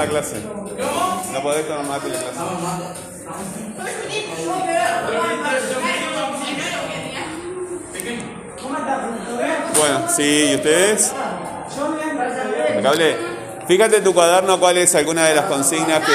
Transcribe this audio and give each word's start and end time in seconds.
la 0.00 0.08
clase. 0.08 0.36
No 1.32 1.42
podés 1.42 1.68
tomar 1.68 1.84
mate 1.84 2.06
en 2.06 2.12
la 2.14 2.18
clase. 2.20 2.38
Bueno, 9.76 10.08
sí, 10.14 10.48
¿y 10.50 10.54
ustedes? 10.54 11.12
Impecable. 12.68 13.16
Fíjate 13.68 13.96
en 13.98 14.04
tu 14.04 14.14
cuaderno 14.14 14.58
cuál 14.58 14.78
es 14.78 14.94
alguna 14.94 15.26
de 15.26 15.34
las 15.34 15.44
consignas 15.44 16.00
que... 16.00 16.12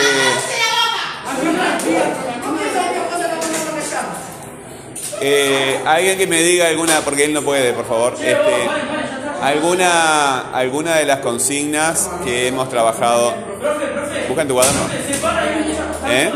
Eh, 5.21 5.79
alguien 5.85 6.17
que 6.17 6.27
me 6.27 6.41
diga 6.41 6.67
alguna, 6.67 6.99
porque 7.01 7.25
él 7.25 7.33
no 7.33 7.41
puede, 7.41 7.71
por 7.73 7.85
favor. 7.87 8.13
Este, 8.13 8.94
alguna, 9.45 10.51
alguna 10.51 10.95
de 10.95 11.05
las 11.05 11.19
consignas 11.19 12.09
que 12.23 12.47
hemos 12.47 12.67
trabajado. 12.69 13.33
Busca 14.27 14.41
en 14.41 14.47
tu 14.47 14.53
cuaderno. 14.55 14.81
¿Eh? 16.09 16.31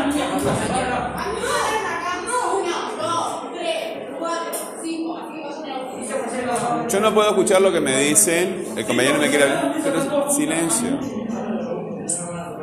Yo 6.88 7.00
no 7.00 7.14
puedo 7.14 7.28
escuchar 7.28 7.60
lo 7.60 7.72
que 7.72 7.80
me 7.80 8.00
dicen. 8.00 8.64
El 8.76 8.86
compañero 8.86 9.18
me 9.18 9.28
quiere 9.28 9.46
silencio. 10.34 10.98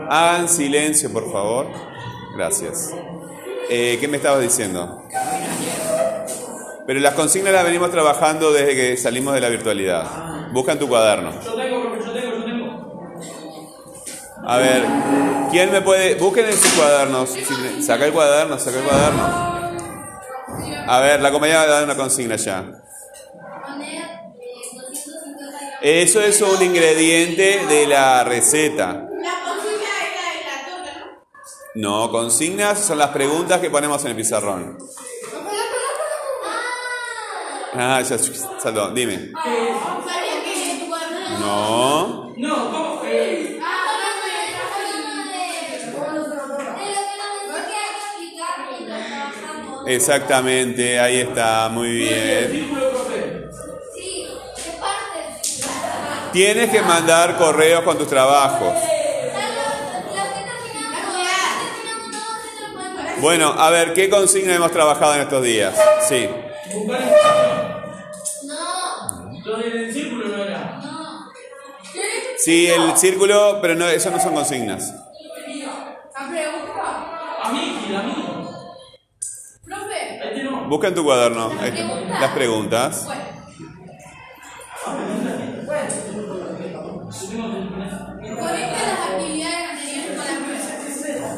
Hagan 0.10 0.48
silencio, 0.48 1.12
por 1.12 1.32
favor. 1.32 1.68
Gracias. 2.36 2.94
Eh, 3.70 3.98
¿Qué 4.00 4.08
me 4.08 4.18
estabas 4.18 4.42
diciendo? 4.42 5.04
Pero 6.86 7.02
las 7.02 7.16
consignas 7.16 7.52
las 7.52 7.66
venimos 7.66 7.92
trabajando 7.92 8.54
desde 8.54 8.76
que 8.76 8.98
salimos 8.98 9.34
de 9.34 9.42
la 9.42 9.50
virtualidad. 9.50 10.27
Busca 10.52 10.72
en 10.72 10.80
tu 10.80 10.88
cuaderno. 10.88 11.32
Yo 11.44 11.56
tengo, 11.56 11.82
profe, 11.84 12.06
yo 12.06 12.14
tengo, 12.14 12.38
yo 12.38 12.46
tengo. 12.46 12.68
A 14.46 14.58
ver, 14.58 14.84
¿quién 15.52 15.72
me 15.72 15.82
puede...? 15.82 16.16
Busquen 16.16 16.46
en 16.46 16.54
sus 16.54 16.72
cuadernos. 16.74 17.36
Saca 17.86 18.06
el 18.06 18.14
cuaderno, 18.14 18.58
saca 18.58 18.80
el 18.80 18.84
cuaderno. 18.86 19.48
A 20.88 21.00
ver, 21.02 21.22
la 21.22 21.32
compañera 21.32 21.60
va 21.60 21.66
a 21.66 21.68
dar 21.68 21.84
una 21.84 21.96
consigna 21.96 22.38
ya. 22.38 22.64
Eso 25.82 26.22
es 26.22 26.42
un 26.42 26.62
ingrediente 26.62 27.66
de 27.68 27.88
la 27.88 28.24
receta. 28.24 29.04
No, 31.76 32.10
consignas 32.10 32.80
son 32.80 32.98
las 32.98 33.10
preguntas 33.10 33.60
que 33.60 33.70
ponemos 33.70 34.04
en 34.04 34.12
el 34.12 34.16
pizarrón. 34.16 34.78
Ah, 37.76 38.02
ya 38.02 38.18
saltó, 38.18 38.90
dime. 38.90 39.32
No. 41.48 42.34
No, 42.36 42.72
¿cómo? 42.72 43.02
Eh, 43.06 43.58
Exactamente, 49.88 51.00
ahí 51.00 51.22
está, 51.22 51.70
muy 51.70 51.88
bien. 51.88 52.70
Tienes 56.34 56.70
que 56.70 56.82
mandar 56.82 57.38
correos 57.38 57.84
con 57.84 57.98
tus 57.98 58.08
trabajos. 58.10 58.74
Bueno, 63.22 63.54
a 63.58 63.70
ver, 63.70 63.94
¿qué 63.94 64.10
consigna 64.10 64.54
hemos 64.54 64.72
trabajado 64.72 65.16
en 65.16 65.22
estos 65.22 65.42
días? 65.42 65.74
Sí. 66.10 66.28
No. 68.44 68.58
Sí, 72.48 72.66
el 72.66 72.96
círculo, 72.96 73.60
pero 73.62 73.76
no, 73.76 73.90
eso 73.90 74.10
no 74.10 74.22
son 74.22 74.34
consignas. 74.34 74.94
Busca 80.70 80.88
en 80.88 80.96
tu 80.96 81.04
cuaderno 81.04 81.52
las 82.22 82.32
preguntas. 82.32 83.06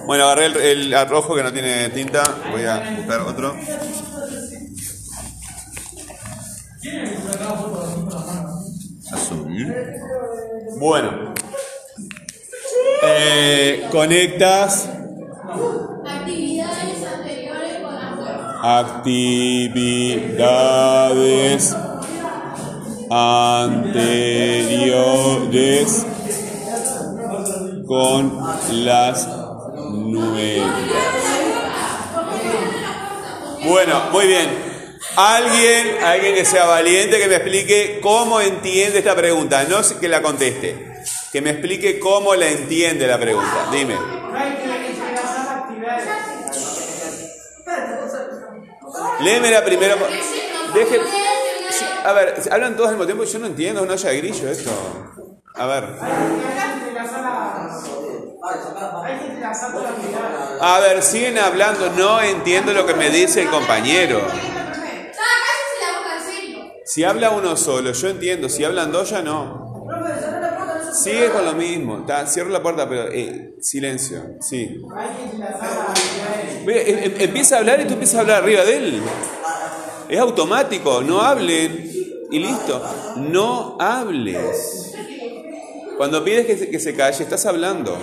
Bueno, 0.06 0.26
agarré 0.26 0.72
el 0.74 0.94
arrojo 0.94 1.34
que 1.34 1.41
no 1.41 1.52
tiene 1.52 1.90
tinta. 1.90 2.36
Voy 2.52 2.66
a 2.66 2.97
buscar 2.97 3.22
otro. 3.22 3.56
Bueno. 10.79 11.34
Eh, 13.03 13.88
conectas 13.91 14.90
Actividades 16.06 17.03
anteriores 17.06 17.81
con 17.81 17.95
la 17.95 18.16
web. 18.16 18.40
actividades 18.62 20.16
anteriores 23.09 24.25
con 27.85 28.40
las 28.85 29.28
nuevas. 29.91 30.75
Bueno, 33.66 34.01
muy 34.11 34.28
bien. 34.28 34.59
Alguien, 35.19 36.02
alguien 36.02 36.34
que 36.34 36.46
sea 36.46 36.66
valiente 36.66 37.19
que 37.19 37.28
me 37.28 37.35
explique 37.35 38.00
cómo 38.02 38.40
entiende 38.40 39.00
esta 39.00 39.18
pregunta, 39.18 39.66
no 39.66 39.81
que 40.00 40.07
la 40.07 40.22
conteste, 40.22 41.02
que 41.30 41.41
me 41.41 41.50
explique 41.50 42.00
cómo 42.00 42.35
la 42.35 42.47
entiende 42.47 43.06
la 43.06 43.19
pregunta. 43.19 43.68
Dime. 43.69 43.97
Léeme 49.19 49.52
la 49.52 49.66
primera. 49.66 49.97
Deje. 50.74 51.02
a 52.06 52.13
ver, 52.13 52.35
hablan 52.50 52.78
todos 52.78 52.88
al 52.88 52.96
mismo 52.96 53.06
tiempo 53.06 53.25
yo 53.25 53.40
no 53.40 53.47
entiendo, 53.47 53.85
no 53.85 53.91
haya 53.91 54.12
grillo 54.13 54.50
esto. 54.50 54.72
A 55.56 55.66
ver. 55.66 55.84
A 60.62 60.79
ver, 60.79 61.03
siguen 61.03 61.40
hablando, 61.40 61.90
no 61.90 62.22
entiendo 62.22 62.72
lo 62.72 62.85
que 62.85 62.94
me 62.94 63.09
dice 63.09 63.41
el 63.41 63.50
compañero. 63.50 64.22
Si 66.91 67.03
habla 67.03 67.29
uno 67.29 67.55
solo, 67.55 67.91
yo 67.91 68.07
entiendo, 68.07 68.50
si 68.50 68.63
hablan 68.63 68.91
dos 68.91 69.11
ya 69.11 69.22
no. 69.22 69.85
Sigue 70.91 71.29
con 71.29 71.45
lo 71.45 71.53
mismo, 71.53 72.00
está, 72.00 72.25
cierro 72.25 72.50
la 72.50 72.63
puerta, 72.63 72.89
pero 72.89 73.09
eh, 73.11 73.53
silencio, 73.61 74.38
sí. 74.41 74.81
Em- 76.66 77.03
em- 77.03 77.13
empieza 77.19 77.57
a 77.57 77.59
hablar 77.59 77.79
y 77.81 77.85
tú 77.85 77.94
empiezas 77.94 78.16
a 78.16 78.19
hablar 78.22 78.41
arriba 78.41 78.66
de 78.66 78.75
él. 78.78 79.01
Es 80.09 80.19
automático, 80.19 81.01
no 81.03 81.22
hablen 81.22 81.91
y 82.31 82.39
listo. 82.39 82.83
No 83.17 83.78
hables. 83.79 84.95
Cuando 85.95 86.23
pides 86.23 86.47
que 86.47 86.57
se, 86.57 86.69
que 86.72 86.79
se 86.79 86.95
calle, 86.95 87.23
estás 87.23 87.45
hablando. 87.45 87.95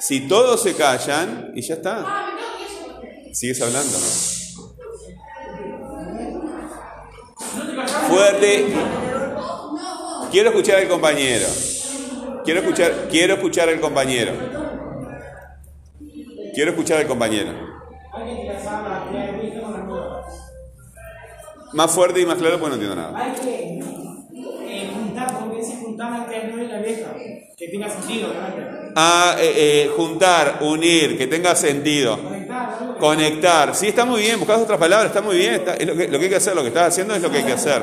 Si 0.00 0.26
todos 0.26 0.64
se 0.64 0.74
callan, 0.74 1.52
y 1.54 1.62
ya 1.62 1.74
está. 1.74 2.26
Sigues 3.32 3.62
hablando. 3.62 3.96
Fuerte. 8.10 8.66
Quiero 10.32 10.50
escuchar 10.50 10.80
al 10.80 10.88
compañero. 10.88 11.46
Quiero 12.44 12.60
escuchar, 12.60 13.08
quiero 13.08 13.34
escuchar 13.34 13.68
al 13.68 13.80
compañero. 13.80 14.32
Quiero 16.52 16.70
escuchar 16.72 16.98
al 16.98 17.06
compañero. 17.06 17.52
Más 21.72 21.90
fuerte 21.92 22.20
y 22.20 22.26
más 22.26 22.36
claro, 22.36 22.58
pues 22.58 22.68
no 22.68 22.74
entiendo 22.74 22.96
nada. 22.96 23.16
Hay 23.16 23.32
que 23.32 23.78
eh, 23.78 24.90
juntar, 24.92 25.38
porque 25.38 25.62
juntar 25.62 26.10
la 26.10 26.26
que 26.26 26.48
no 26.48 26.62
y 26.62 26.66
la 26.66 26.78
vieja. 26.80 27.14
Que 27.56 27.68
tenga 27.68 27.88
sentido. 27.88 28.32
Ah, 28.96 29.36
eh, 29.38 29.52
eh, 29.56 29.90
juntar, 29.94 30.58
unir, 30.62 31.16
que 31.16 31.28
tenga 31.28 31.54
sentido. 31.54 32.18
Conectar. 32.98 33.74
Sí, 33.74 33.88
está 33.88 34.04
muy 34.04 34.22
bien, 34.22 34.38
buscas 34.38 34.60
otras 34.60 34.78
palabras, 34.78 35.08
está 35.08 35.22
muy 35.22 35.36
bien. 35.36 35.62
lo 35.86 35.96
que, 35.96 36.08
lo 36.08 36.18
que 36.18 36.24
hay 36.24 36.30
que 36.30 36.36
hacer, 36.36 36.54
lo 36.54 36.62
que 36.62 36.68
estás 36.68 36.88
haciendo 36.88 37.14
es 37.14 37.22
lo 37.22 37.30
que 37.30 37.38
hay 37.38 37.44
que 37.44 37.52
hacer. 37.52 37.82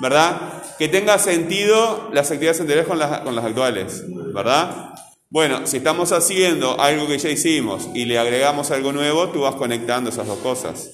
¿Verdad? 0.00 0.62
Que 0.78 0.88
tenga 0.88 1.18
sentido 1.18 2.10
las 2.12 2.30
actividades 2.30 2.60
anteriores 2.60 2.88
con 2.88 2.98
las, 2.98 3.20
con 3.20 3.34
las 3.34 3.44
actuales. 3.44 4.04
¿Verdad? 4.34 4.92
Bueno, 5.30 5.66
si 5.66 5.78
estamos 5.78 6.12
haciendo 6.12 6.78
algo 6.78 7.06
que 7.06 7.18
ya 7.18 7.30
hicimos 7.30 7.88
y 7.94 8.04
le 8.04 8.18
agregamos 8.18 8.70
algo 8.70 8.92
nuevo, 8.92 9.28
tú 9.28 9.42
vas 9.42 9.54
conectando 9.54 10.10
esas 10.10 10.26
dos 10.26 10.38
cosas. 10.38 10.90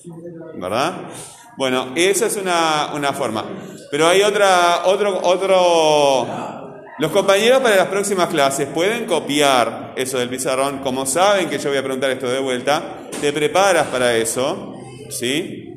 ¿Verdad? 0.54 1.08
Bueno, 1.56 1.88
esa 1.96 2.26
es 2.26 2.36
una, 2.36 2.92
una 2.94 3.12
forma. 3.12 3.44
Pero 3.90 4.06
hay 4.06 4.22
otra, 4.22 4.82
otro, 4.84 5.20
otro. 5.22 6.67
Los 6.98 7.12
compañeros 7.12 7.60
para 7.60 7.76
las 7.76 7.86
próximas 7.86 8.28
clases 8.28 8.66
pueden 8.66 9.06
copiar 9.06 9.92
eso 9.94 10.18
del 10.18 10.28
pizarrón. 10.28 10.78
Como 10.78 11.06
saben 11.06 11.48
que 11.48 11.58
yo 11.58 11.68
voy 11.68 11.78
a 11.78 11.82
preguntar 11.82 12.10
esto 12.10 12.28
de 12.28 12.40
vuelta, 12.40 12.82
te 13.20 13.32
preparas 13.32 13.86
para 13.86 14.16
eso, 14.16 14.74
¿sí? 15.08 15.74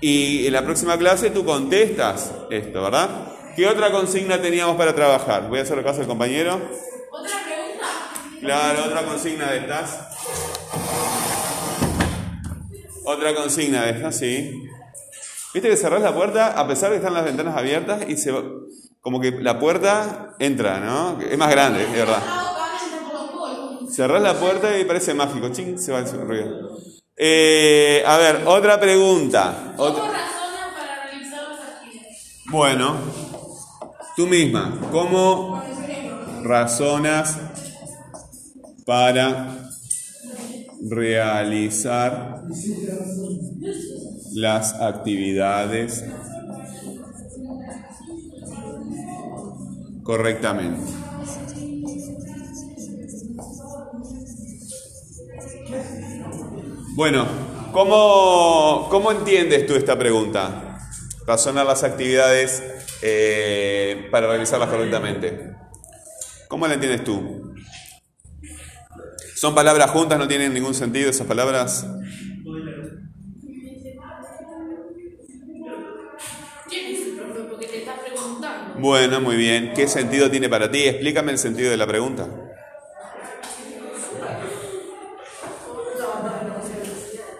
Y 0.00 0.46
en 0.46 0.52
la 0.52 0.62
próxima 0.62 0.96
clase 0.96 1.30
tú 1.30 1.44
contestas 1.44 2.32
esto, 2.48 2.80
¿verdad? 2.80 3.08
¿Qué 3.56 3.66
otra 3.66 3.90
consigna 3.90 4.40
teníamos 4.40 4.76
para 4.76 4.94
trabajar? 4.94 5.48
Voy 5.48 5.58
a 5.58 5.62
hacer 5.62 5.82
caso 5.82 6.00
al 6.00 6.06
compañero. 6.06 6.60
Otra 7.10 7.32
Claro, 8.40 8.84
otra 8.86 9.02
consigna 9.04 9.50
de 9.50 9.58
estas. 9.58 10.00
Otra 13.04 13.34
consigna 13.34 13.82
de 13.82 13.90
estas, 13.90 14.16
sí. 14.16 14.62
Viste 15.54 15.68
que 15.68 15.76
cerrás 15.76 16.02
la 16.02 16.14
puerta 16.14 16.58
a 16.58 16.66
pesar 16.66 16.90
de 16.90 16.96
que 16.96 16.98
están 16.98 17.14
las 17.14 17.24
ventanas 17.24 17.56
abiertas 17.56 18.02
y 18.08 18.16
se 18.16 18.32
como 19.02 19.20
que 19.20 19.32
la 19.32 19.58
puerta 19.58 20.34
entra, 20.38 20.80
¿no? 20.80 21.20
Es 21.20 21.36
más 21.36 21.50
grande, 21.50 21.84
de 21.86 21.98
verdad. 21.98 22.22
Cerrás 23.90 24.22
la 24.22 24.34
puerta 24.40 24.78
y 24.78 24.84
parece 24.84 25.12
mágico. 25.12 25.50
Ching, 25.50 25.76
se 25.78 25.92
va 25.92 25.98
el 25.98 26.06
ruido. 26.26 26.78
Eh, 27.16 28.02
a 28.06 28.16
ver, 28.16 28.42
otra 28.46 28.80
pregunta. 28.80 29.74
¿Cómo 29.76 29.90
Otra- 29.90 30.04
razonan 30.04 30.72
para 30.74 31.04
realizar 31.04 31.42
las 31.50 31.68
actividades? 31.68 32.46
Bueno, 32.50 32.96
tú 34.16 34.26
misma, 34.26 34.78
¿cómo 34.90 35.62
razonas 36.44 37.38
para 38.86 39.68
realizar 40.88 42.42
las 44.34 44.72
actividades 44.80 46.04
correctamente? 50.02 50.92
Bueno, 56.94 57.26
¿cómo, 57.72 58.88
cómo 58.90 59.12
entiendes 59.12 59.66
tú 59.66 59.74
esta 59.74 59.98
pregunta? 59.98 60.78
Razonar 61.26 61.64
las 61.64 61.84
actividades 61.84 62.62
eh, 63.00 64.08
para 64.10 64.26
realizarlas 64.26 64.68
correctamente. 64.68 65.54
¿Cómo 66.48 66.66
la 66.66 66.74
entiendes 66.74 67.02
tú? 67.02 67.54
¿Son 69.34 69.54
palabras 69.54 69.90
juntas? 69.90 70.18
¿No 70.18 70.28
tienen 70.28 70.52
ningún 70.52 70.74
sentido 70.74 71.08
esas 71.08 71.26
palabras? 71.26 71.86
Bueno, 78.82 79.20
muy 79.20 79.36
bien. 79.36 79.74
¿Qué 79.76 79.86
sentido 79.86 80.28
tiene 80.28 80.48
para 80.48 80.68
ti? 80.68 80.82
Explícame 80.82 81.30
el 81.30 81.38
sentido 81.38 81.70
de 81.70 81.76
la 81.76 81.86
pregunta. 81.86 82.26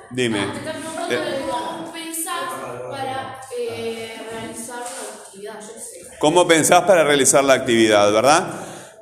Dime. 0.08 0.38
Eh, 1.10 1.18
de 1.18 1.50
cómo 1.58 1.92
pensás 1.92 2.52
para 2.60 3.40
eh, 3.58 4.22
realizar 4.30 4.78
la 4.78 5.24
actividad, 5.24 5.60
yo 5.60 5.80
sé. 5.80 6.16
¿Cómo 6.20 6.46
pensás 6.46 6.82
para 6.82 7.02
realizar 7.02 7.42
la 7.42 7.54
actividad, 7.54 8.12
verdad? 8.12 8.48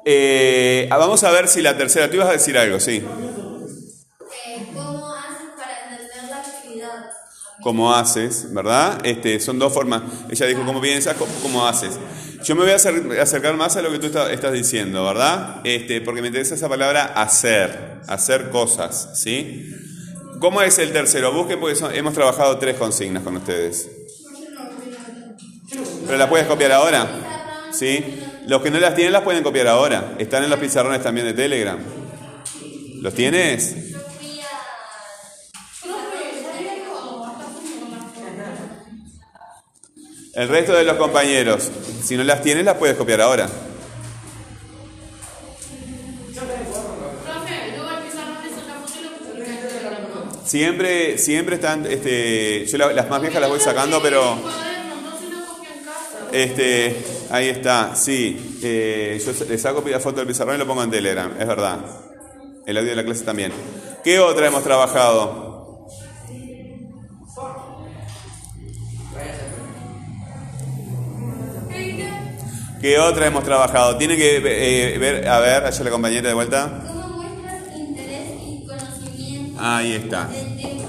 Eh, 0.07 0.87
vamos 0.89 1.23
a 1.25 1.31
ver 1.33 1.47
si 1.47 1.61
la 1.61 1.77
tercera. 1.77 2.09
Tú 2.09 2.17
ibas 2.17 2.31
a 2.31 2.33
decir 2.33 2.57
algo, 2.57 2.81
sí. 2.81 3.05
¿Cómo 4.73 5.15
haces 5.15 5.51
para 5.59 5.91
entender 5.91 6.25
la 6.31 6.39
actividad? 6.39 7.11
cómo 7.61 7.95
haces, 7.95 8.53
¿verdad? 8.53 9.05
Este, 9.05 9.39
son 9.41 9.59
dos 9.59 9.73
formas. 9.73 10.03
Ella 10.31 10.47
dijo 10.47 10.65
cómo 10.65 10.81
piensas, 10.81 11.15
cómo, 11.17 11.33
cómo 11.43 11.67
haces. 11.67 11.99
Yo 12.45 12.55
me 12.57 12.63
voy 12.63 12.71
a 12.73 12.77
acer- 12.77 13.21
acercar 13.21 13.55
más 13.57 13.77
a 13.77 13.83
lo 13.83 13.91
que 13.91 13.99
tú 13.99 14.07
está- 14.07 14.33
estás 14.33 14.53
diciendo, 14.53 15.05
¿verdad? 15.05 15.61
Este, 15.65 16.01
porque 16.01 16.21
me 16.23 16.29
interesa 16.29 16.55
esa 16.55 16.69
palabra 16.69 17.05
hacer, 17.15 18.01
hacer 18.09 18.49
cosas, 18.51 19.11
¿sí? 19.15 19.71
¿Cómo 20.39 20.63
es 20.63 20.79
el 20.79 20.91
tercero? 20.93 21.33
Busquen 21.33 21.61
porque 21.61 21.79
hemos 21.99 22.15
trabajado 22.15 22.57
tres 22.59 22.77
consignas 22.77 23.23
con 23.23 23.37
ustedes. 23.37 23.91
¿Pero 26.07 26.17
las 26.19 26.29
puedes 26.29 26.47
copiar 26.47 26.73
ahora? 26.73 27.69
¿Sí? 27.73 28.19
Los 28.47 28.63
que 28.63 28.71
no 28.71 28.81
las 28.81 28.95
tienen 28.95 29.13
las 29.13 29.23
pueden 29.23 29.43
copiar 29.43 29.69
ahora. 29.69 30.15
Están 30.19 30.43
en 30.43 30.51
los 30.51 30.59
pizarrones 30.59 31.03
también 31.03 31.27
de 31.27 31.35
Telegram. 31.35 31.79
¿Los 33.01 33.15
tienes? 33.15 33.77
El 40.41 40.49
resto 40.49 40.73
de 40.73 40.85
los 40.85 40.97
compañeros, 40.97 41.69
si 42.03 42.17
no 42.17 42.25
las 42.25 42.41
tienes, 42.43 42.65
las 42.65 42.77
puedes 42.79 42.97
copiar 42.97 43.21
ahora. 43.21 43.47
Siempre, 50.45 51.17
siempre 51.19 51.57
están, 51.57 51.87
este, 51.87 52.67
yo 52.67 52.79
la- 52.79 52.93
las 52.93 53.09
más 53.09 53.21
viejas 53.21 53.41
las 53.41 53.51
voy 53.51 53.61
sacando, 53.61 54.03
pero, 54.03 54.37
este, 56.33 56.97
ahí 57.31 57.49
está, 57.49 57.95
sí, 57.95 58.59
eh, 58.63 59.23
yo 59.25 59.45
le 59.47 59.59
saco 59.59 59.85
la 59.89 60.01
foto 60.01 60.17
del 60.19 60.27
pizarrón 60.27 60.57
y 60.57 60.59
lo 60.59 60.67
pongo 60.67 60.83
en 60.83 60.91
Telegram, 60.91 61.33
es 61.39 61.47
verdad. 61.47 61.79
El 62.67 62.77
audio 62.79 62.91
de 62.91 62.97
la 62.97 63.05
clase 63.05 63.25
también. 63.25 63.53
¿Qué 64.03 64.19
otra 64.19 64.47
hemos 64.49 64.65
trabajado? 64.65 65.50
¿Qué 72.81 72.99
otra 72.99 73.27
hemos 73.27 73.45
trabajado? 73.45 73.99
Tiene 73.99 74.17
que 74.17 74.37
eh, 74.37 74.99
ver, 74.99 75.29
a 75.29 75.39
ver, 75.41 75.65
allá 75.65 75.85
la 75.85 75.91
compañera 75.91 76.29
de 76.29 76.35
vuelta. 76.35 76.83
¿Cómo 76.87 77.09
muestras 77.19 77.77
interés 77.77 78.31
y 78.47 78.67
conocimiento 78.67 79.61
Ahí 79.63 79.93
está. 79.93 80.29
del 80.29 80.57
tema? 80.57 80.85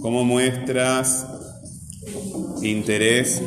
¿Cómo 0.00 0.24
muestras 0.24 1.26
interés 2.62 3.42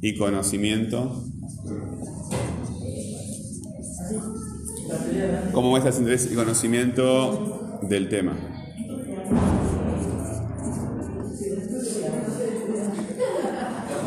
y 0.00 0.16
conocimiento? 0.16 1.24
¿Cómo 5.52 5.70
muestras 5.70 5.98
interés 5.98 6.28
y 6.30 6.34
conocimiento 6.36 7.78
del 7.82 8.08
tema? 8.08 8.36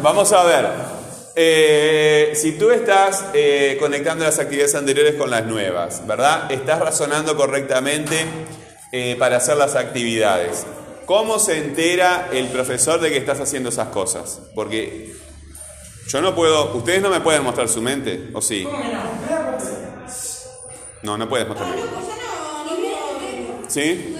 Vamos 0.05 0.31
a 0.33 0.43
ver. 0.43 0.69
Eh, 1.35 2.33
si 2.35 2.51
tú 2.51 2.69
estás 2.69 3.25
eh, 3.33 3.75
conectando 3.79 4.23
las 4.23 4.37
actividades 4.37 4.75
anteriores 4.75 5.15
con 5.15 5.31
las 5.31 5.47
nuevas, 5.47 6.05
¿verdad? 6.05 6.51
Estás 6.51 6.79
razonando 6.79 7.35
correctamente 7.35 8.23
eh, 8.91 9.15
para 9.17 9.37
hacer 9.37 9.57
las 9.57 9.75
actividades. 9.75 10.67
¿Cómo 11.07 11.39
se 11.39 11.57
entera 11.57 12.29
el 12.31 12.49
profesor 12.49 12.99
de 12.99 13.09
que 13.09 13.17
estás 13.17 13.39
haciendo 13.39 13.69
esas 13.69 13.87
cosas? 13.87 14.41
Porque 14.53 15.15
yo 16.07 16.21
no 16.21 16.35
puedo, 16.35 16.75
ustedes 16.75 17.01
no 17.01 17.09
me 17.09 17.21
pueden 17.21 17.43
mostrar 17.43 17.67
su 17.67 17.81
mente, 17.81 18.29
¿o 18.33 18.43
sí? 18.43 18.67
No, 21.01 21.17
no 21.17 21.27
puedes 21.27 21.47
mostrarme. 21.47 21.81
¿Sí? 23.67 24.14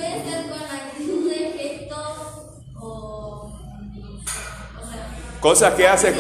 Cosas 5.46 5.76
que 5.76 5.88
haces, 5.88 6.16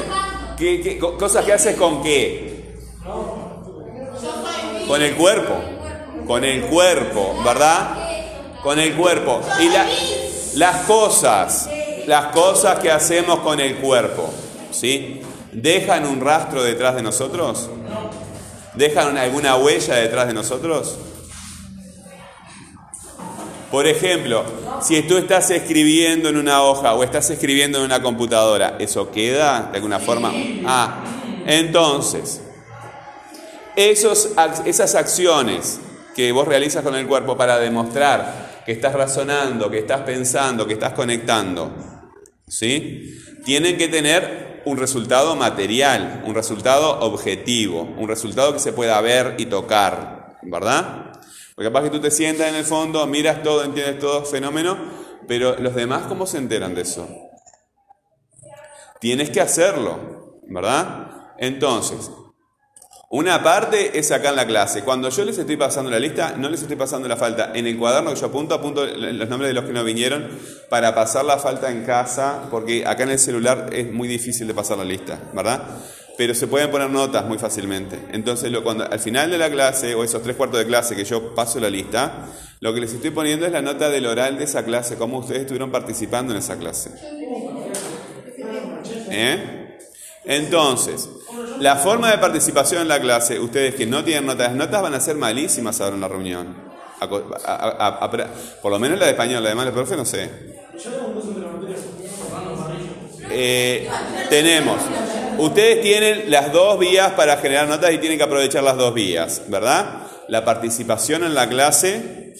¿qué- 0.55 0.81
qué- 0.81 0.99
co- 0.99 1.17
cosas 1.17 1.43
que 1.45 1.51
con 1.75 2.03
qué? 2.03 2.75
Con 4.87 5.01
el 5.01 5.15
cuerpo, 5.15 5.55
con 6.27 6.43
el 6.43 6.61
cuerpo, 6.65 7.35
¿verdad? 7.43 8.07
Con 8.61 8.77
el 8.77 8.93
cuerpo. 8.93 9.41
Y 9.59 9.69
la- 9.69 9.87
las 10.57 10.85
cosas, 10.85 11.67
las 12.05 12.25
cosas 12.27 12.77
que 12.77 12.91
hacemos 12.91 13.39
con 13.39 13.59
el 13.59 13.77
cuerpo, 13.77 14.29
¿sí? 14.69 15.21
¿Dejan 15.51 16.05
un 16.05 16.21
rastro 16.21 16.61
detrás 16.61 16.93
de 16.93 17.01
nosotros? 17.01 17.67
¿Dejan 18.75 19.17
alguna 19.17 19.55
huella 19.55 19.95
detrás 19.95 20.27
de 20.27 20.35
nosotros? 20.35 20.97
Por 23.75 23.87
ejemplo, 23.87 24.45
si 24.81 25.01
tú 25.01 25.17
estás 25.17 25.51
escribiendo 25.51 26.29
en 26.29 26.37
una 26.37 26.63
hoja 26.63 26.93
o 26.93 27.03
estás 27.03 27.29
escribiendo 27.29 27.79
en 27.79 27.83
una 27.83 28.01
computadora, 28.01 28.77
¿eso 28.79 29.11
queda 29.11 29.67
de 29.69 29.75
alguna 29.75 29.99
forma? 29.99 30.31
Ah, 30.65 31.03
entonces, 31.45 32.39
esos, 33.75 34.29
esas 34.63 34.95
acciones 34.95 35.81
que 36.15 36.31
vos 36.31 36.47
realizas 36.47 36.83
con 36.83 36.95
el 36.95 37.05
cuerpo 37.05 37.35
para 37.35 37.59
demostrar 37.59 38.61
que 38.65 38.71
estás 38.71 38.93
razonando, 38.93 39.69
que 39.69 39.79
estás 39.79 40.03
pensando, 40.03 40.65
que 40.65 40.75
estás 40.75 40.93
conectando, 40.93 41.73
¿sí? 42.47 43.19
Tienen 43.43 43.77
que 43.77 43.89
tener 43.89 44.61
un 44.63 44.77
resultado 44.77 45.35
material, 45.35 46.23
un 46.25 46.33
resultado 46.33 47.01
objetivo, 47.01 47.81
un 47.97 48.07
resultado 48.07 48.53
que 48.53 48.59
se 48.59 48.71
pueda 48.71 49.01
ver 49.01 49.35
y 49.37 49.47
tocar, 49.47 50.37
¿verdad? 50.43 51.11
Porque 51.55 51.69
capaz 51.69 51.83
que 51.83 51.89
tú 51.89 52.01
te 52.01 52.11
sientas 52.11 52.49
en 52.49 52.55
el 52.55 52.65
fondo, 52.65 53.07
miras 53.07 53.41
todo, 53.41 53.63
entiendes 53.63 53.99
todo, 53.99 54.25
fenómeno, 54.25 54.77
pero 55.27 55.55
los 55.57 55.73
demás, 55.73 56.03
¿cómo 56.07 56.27
se 56.27 56.37
enteran 56.37 56.75
de 56.75 56.81
eso? 56.81 57.07
Tienes 58.99 59.29
que 59.29 59.39
hacerlo, 59.39 60.41
¿verdad? 60.47 61.33
Entonces, 61.37 62.11
una 63.09 63.41
parte 63.43 63.97
es 63.97 64.11
acá 64.11 64.29
en 64.29 64.35
la 64.35 64.45
clase. 64.45 64.83
Cuando 64.83 65.09
yo 65.09 65.23
les 65.23 65.37
estoy 65.37 65.55
pasando 65.55 65.89
la 65.89 65.99
lista, 65.99 66.35
no 66.37 66.49
les 66.49 66.61
estoy 66.61 66.75
pasando 66.75 67.07
la 67.07 67.15
falta. 67.15 67.51
En 67.53 67.67
el 67.67 67.77
cuaderno 67.77 68.13
que 68.13 68.19
yo 68.19 68.25
apunto, 68.25 68.55
apunto 68.55 68.85
los 68.85 69.29
nombres 69.29 69.49
de 69.49 69.53
los 69.53 69.63
que 69.63 69.71
no 69.71 69.83
vinieron 69.83 70.27
para 70.69 70.93
pasar 70.93 71.23
la 71.23 71.37
falta 71.37 71.71
en 71.71 71.85
casa, 71.85 72.47
porque 72.51 72.85
acá 72.85 73.03
en 73.03 73.11
el 73.11 73.19
celular 73.19 73.69
es 73.71 73.89
muy 73.89 74.09
difícil 74.09 74.47
de 74.47 74.53
pasar 74.53 74.77
la 74.77 74.83
lista, 74.83 75.19
¿verdad? 75.33 75.63
Pero 76.17 76.33
se 76.33 76.47
pueden 76.47 76.71
poner 76.71 76.89
notas 76.89 77.25
muy 77.25 77.37
fácilmente. 77.37 77.99
Entonces, 78.11 78.51
lo, 78.51 78.63
cuando, 78.63 78.85
al 78.89 78.99
final 78.99 79.29
de 79.31 79.37
la 79.37 79.49
clase, 79.49 79.95
o 79.95 80.03
esos 80.03 80.21
tres 80.23 80.35
cuartos 80.35 80.59
de 80.59 80.65
clase 80.65 80.95
que 80.95 81.03
yo 81.03 81.33
paso 81.35 81.59
la 81.59 81.69
lista, 81.69 82.27
lo 82.61 82.73
que 82.73 82.79
les 82.81 82.93
estoy 82.93 83.11
poniendo 83.11 83.45
es 83.45 83.51
la 83.51 83.61
nota 83.61 83.89
del 83.89 84.05
oral 84.05 84.37
de 84.37 84.45
esa 84.45 84.63
clase, 84.63 84.95
cómo 84.95 85.19
ustedes 85.19 85.41
estuvieron 85.41 85.71
participando 85.71 86.31
en 86.33 86.39
esa 86.39 86.57
clase. 86.57 86.91
¿Eh? 89.09 89.77
Entonces, 90.25 91.09
la 91.59 91.75
forma 91.75 92.11
de 92.11 92.17
participación 92.17 92.81
en 92.81 92.87
la 92.87 92.99
clase, 92.99 93.39
ustedes 93.39 93.75
que 93.75 93.85
no 93.85 94.03
tienen 94.03 94.25
notas, 94.25 94.47
las 94.47 94.55
notas 94.55 94.81
van 94.81 94.93
a 94.93 94.99
ser 94.99 95.15
malísimas 95.15 95.79
ahora 95.81 95.95
en 95.95 96.01
la 96.01 96.07
reunión. 96.07 96.55
A- 96.99 97.05
a- 97.05 97.87
a- 97.87 98.05
a- 98.05 98.27
por 98.61 98.71
lo 98.71 98.79
menos 98.79 98.97
la 98.97 99.05
de 99.05 99.11
español, 99.11 99.43
la 99.43 99.53
de 99.53 99.61
el 99.61 99.71
profe 99.73 99.95
no 99.97 100.05
sé. 100.05 100.29
Eh, 103.29 103.87
tenemos, 104.29 104.77
ustedes 105.37 105.81
tienen 105.81 106.31
las 106.31 106.51
dos 106.51 106.79
vías 106.79 107.13
para 107.13 107.37
generar 107.37 107.67
notas 107.67 107.91
y 107.93 107.97
tienen 107.97 108.17
que 108.17 108.23
aprovechar 108.23 108.63
las 108.63 108.77
dos 108.77 108.93
vías, 108.93 109.43
¿verdad? 109.47 110.07
La 110.27 110.43
participación 110.43 111.23
en 111.23 111.33
la 111.33 111.47
clase, 111.47 112.35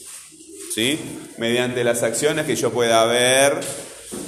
¿sí? 0.74 1.00
Mediante 1.38 1.84
las 1.84 2.04
acciones 2.04 2.46
que 2.46 2.56
yo 2.56 2.72
pueda 2.72 3.06
ver, 3.06 3.54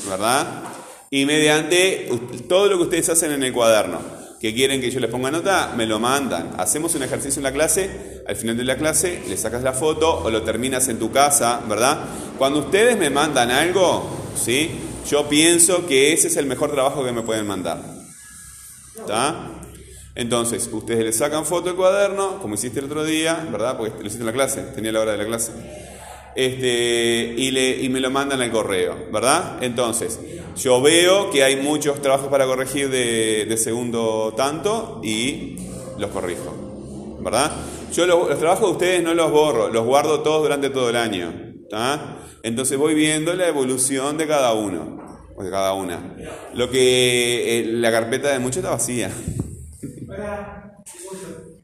¿verdad? 0.09 0.63
Y 1.09 1.25
mediante 1.25 2.09
todo 2.47 2.67
lo 2.67 2.77
que 2.77 2.83
ustedes 2.83 3.09
hacen 3.09 3.31
en 3.31 3.43
el 3.43 3.53
cuaderno. 3.53 3.99
Que 4.39 4.53
quieren 4.53 4.79
que 4.79 4.91
yo 4.91 4.99
les 4.99 5.09
ponga 5.09 5.31
nota, 5.31 5.73
me 5.75 5.87
lo 5.87 5.99
mandan. 5.99 6.53
Hacemos 6.57 6.93
un 6.93 7.01
ejercicio 7.01 7.39
en 7.39 7.43
la 7.43 7.51
clase, 7.51 8.21
al 8.27 8.35
final 8.35 8.55
de 8.55 8.65
la 8.65 8.77
clase 8.77 9.23
le 9.27 9.35
sacas 9.35 9.63
la 9.63 9.73
foto 9.73 10.19
o 10.23 10.29
lo 10.29 10.43
terminas 10.43 10.87
en 10.89 10.99
tu 10.99 11.11
casa, 11.11 11.61
¿verdad? 11.67 12.01
Cuando 12.37 12.59
ustedes 12.59 12.97
me 12.97 13.09
mandan 13.09 13.49
algo, 13.49 14.07
¿sí? 14.39 14.69
Yo 15.09 15.27
pienso 15.27 15.87
que 15.87 16.13
ese 16.13 16.27
es 16.27 16.37
el 16.37 16.45
mejor 16.45 16.71
trabajo 16.71 17.03
que 17.03 17.11
me 17.11 17.23
pueden 17.23 17.47
mandar. 17.47 17.96
¿Está? 18.97 19.51
Entonces, 20.15 20.67
ustedes 20.71 21.03
le 21.05 21.11
sacan 21.13 21.45
foto 21.45 21.67
del 21.67 21.75
cuaderno, 21.75 22.39
como 22.41 22.55
hiciste 22.55 22.79
el 22.79 22.85
otro 22.85 23.03
día, 23.03 23.47
¿verdad? 23.51 23.77
Porque 23.77 23.93
lo 23.99 24.05
hiciste 24.07 24.21
en 24.21 24.25
la 24.27 24.33
clase, 24.33 24.61
tenía 24.73 24.91
la 24.91 25.01
hora 25.01 25.11
de 25.11 25.17
la 25.19 25.25
clase. 25.25 25.51
Este, 26.35 27.33
y, 27.37 27.51
le, 27.51 27.81
y 27.83 27.89
me 27.89 27.99
lo 27.99 28.09
mandan 28.11 28.41
al 28.41 28.51
correo, 28.51 28.95
¿verdad? 29.11 29.57
Entonces, 29.61 30.19
yo 30.55 30.81
veo 30.81 31.29
que 31.31 31.43
hay 31.43 31.55
muchos 31.57 32.01
trabajos 32.01 32.27
para 32.29 32.45
corregir 32.45 32.89
de, 32.89 33.45
de 33.45 33.57
segundo 33.57 34.33
tanto 34.35 35.01
y 35.03 35.57
los 35.97 36.09
corrijo, 36.11 37.17
¿verdad? 37.21 37.51
Yo 37.93 38.05
lo- 38.05 38.27
los 38.29 38.37
trabajos 38.39 38.67
de 38.67 38.71
ustedes 38.73 39.03
no 39.03 39.13
los 39.13 39.31
borro, 39.31 39.69
los 39.69 39.85
guardo 39.85 40.21
todos 40.21 40.41
durante 40.43 40.69
todo 40.69 40.89
el 40.89 40.95
año. 40.95 41.33
Entonces 42.43 42.77
voy 42.77 42.93
viendo 42.93 43.33
la 43.33 43.47
evolución 43.47 44.17
de 44.17 44.27
cada 44.27 44.53
uno, 44.53 45.06
o 45.37 45.43
de 45.43 45.51
cada 45.51 45.73
una. 45.73 46.01
Lo 46.55 46.69
que 46.69 47.59
eh, 47.59 47.65
la 47.65 47.91
carpeta 47.91 48.29
de 48.29 48.39
muchos 48.39 48.57
está 48.57 48.71
vacía. 48.71 49.11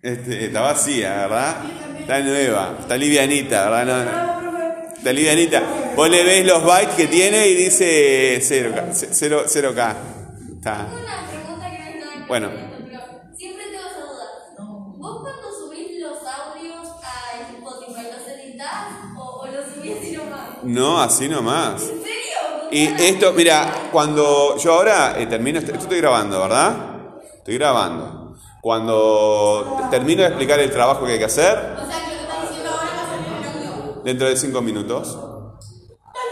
Este, 0.02 0.46
está 0.46 0.62
vacía, 0.62 1.16
¿verdad? 1.28 1.56
Está 2.00 2.20
nueva, 2.20 2.78
está 2.80 2.96
livianita, 2.96 3.70
¿verdad? 3.70 4.06
No, 4.06 4.96
está 4.96 5.12
livianita. 5.12 5.64
Vos 5.96 6.10
le 6.10 6.24
ves 6.24 6.46
los 6.46 6.64
bytes 6.64 6.94
que 6.96 7.08
tiene 7.08 7.48
y 7.48 7.56
dice 7.56 8.40
0K. 8.42 9.08
0, 9.12 9.44
0K. 9.48 9.96
Está. 10.56 10.88
Bueno. 12.28 12.50
siempre 13.36 13.66
tengo 13.72 13.88
esa 13.90 14.02
duda. 14.02 14.98
¿Vos 14.98 15.22
cuando 15.22 15.52
subís 15.52 16.00
los 16.00 16.18
audios 16.20 16.88
a 17.04 17.50
Spotify 17.50 18.08
los 18.12 18.28
editas 18.38 19.18
o, 19.18 19.42
o 19.42 19.48
los 19.48 19.66
subís 19.74 19.98
así 19.98 20.12
nomás? 20.12 20.64
No, 20.64 21.02
así 21.02 21.28
nomás. 21.28 21.82
Y 22.74 22.88
esto, 22.88 23.34
mira, 23.34 23.90
cuando 23.92 24.58
yo 24.58 24.74
ahora 24.74 25.14
eh, 25.20 25.28
termino, 25.28 25.60
esto 25.60 25.72
esto 25.74 25.84
estoy 25.84 26.00
grabando, 26.00 26.42
¿verdad? 26.42 26.76
Estoy 27.38 27.54
grabando. 27.60 28.36
Cuando 28.64 29.78
termino 29.92 30.24
de 30.24 30.30
explicar 30.30 30.60
el 30.60 30.72
trabajo 30.72 31.06
que 31.06 31.12
hay 31.12 31.20
que 31.20 31.26
hacer, 31.26 31.56
O 31.56 31.86
sea, 31.86 32.04
que 32.04 32.14
lo 32.14 32.18
que 32.18 32.24
estás 32.24 32.50
diciendo 32.50 32.72
ahora 32.72 32.90
va 32.96 33.04
a 33.04 33.16
salir 33.16 33.28
en 33.28 33.68
audio. 33.68 34.02
dentro 34.04 34.28
de 34.28 34.36
cinco 34.38 34.62
minutos, 34.64 35.08
Estás 35.08 35.20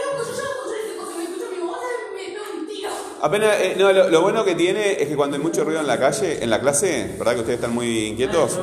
loco, 0.04 0.24
yo 0.26 0.36
ya 0.36 0.42
no 0.42 0.50
escuché 0.50 0.76
ese 0.84 0.96
cosa, 0.98 1.16
me 1.16 1.24
escucho 1.24 1.46
mi 1.52 1.58
voz, 1.64 1.78
me 2.12 2.34
pego 2.34 2.44
un 2.58 2.66
tiro. 2.66 2.90
Apenas, 3.22 3.56
eh, 3.60 3.76
no, 3.78 3.92
lo, 3.92 4.08
lo 4.08 4.22
bueno 4.22 4.44
que 4.44 4.56
tiene 4.56 5.00
es 5.00 5.06
que 5.08 5.14
cuando 5.14 5.36
hay 5.36 5.42
mucho 5.44 5.62
ruido 5.62 5.78
en 5.80 5.86
la 5.86 6.00
calle, 6.00 6.42
en 6.42 6.50
la 6.50 6.58
clase, 6.60 7.14
¿verdad 7.18 7.34
que 7.34 7.40
ustedes 7.40 7.58
están 7.60 7.72
muy 7.72 8.06
inquietos? 8.06 8.58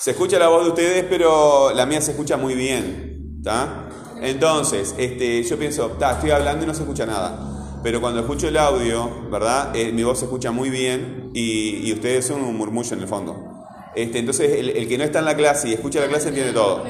Se 0.00 0.10
escucha 0.10 0.36
la 0.40 0.48
voz 0.48 0.64
de 0.64 0.70
ustedes, 0.70 1.04
pero 1.08 1.72
la 1.72 1.86
mía 1.86 2.00
se 2.00 2.10
escucha 2.10 2.36
muy 2.36 2.54
bien, 2.54 3.36
¿está? 3.38 3.88
Entonces, 4.22 4.94
este, 4.98 5.42
yo 5.42 5.58
pienso, 5.58 5.88
"Ta, 5.98 6.12
estoy 6.12 6.30
hablando 6.30 6.64
y 6.64 6.66
no 6.68 6.74
se 6.74 6.82
escucha 6.82 7.06
nada. 7.06 7.78
Pero 7.82 8.00
cuando 8.00 8.20
escucho 8.20 8.48
el 8.48 8.56
audio, 8.56 9.28
¿verdad? 9.30 9.74
Eh, 9.76 9.92
mi 9.92 10.02
voz 10.02 10.18
se 10.18 10.24
escucha 10.24 10.50
muy 10.50 10.70
bien 10.70 11.30
y, 11.34 11.88
y 11.88 11.92
ustedes 11.92 12.26
son 12.26 12.42
un 12.42 12.56
murmullo 12.56 12.94
en 12.94 13.00
el 13.02 13.08
fondo. 13.08 13.64
Este, 13.94 14.18
entonces, 14.18 14.52
el, 14.58 14.70
el 14.70 14.88
que 14.88 14.98
no 14.98 15.04
está 15.04 15.20
en 15.20 15.24
la 15.26 15.36
clase 15.36 15.68
y 15.68 15.74
escucha 15.74 16.00
la 16.00 16.08
clase 16.08 16.28
entiende 16.28 16.52
todo. 16.52 16.82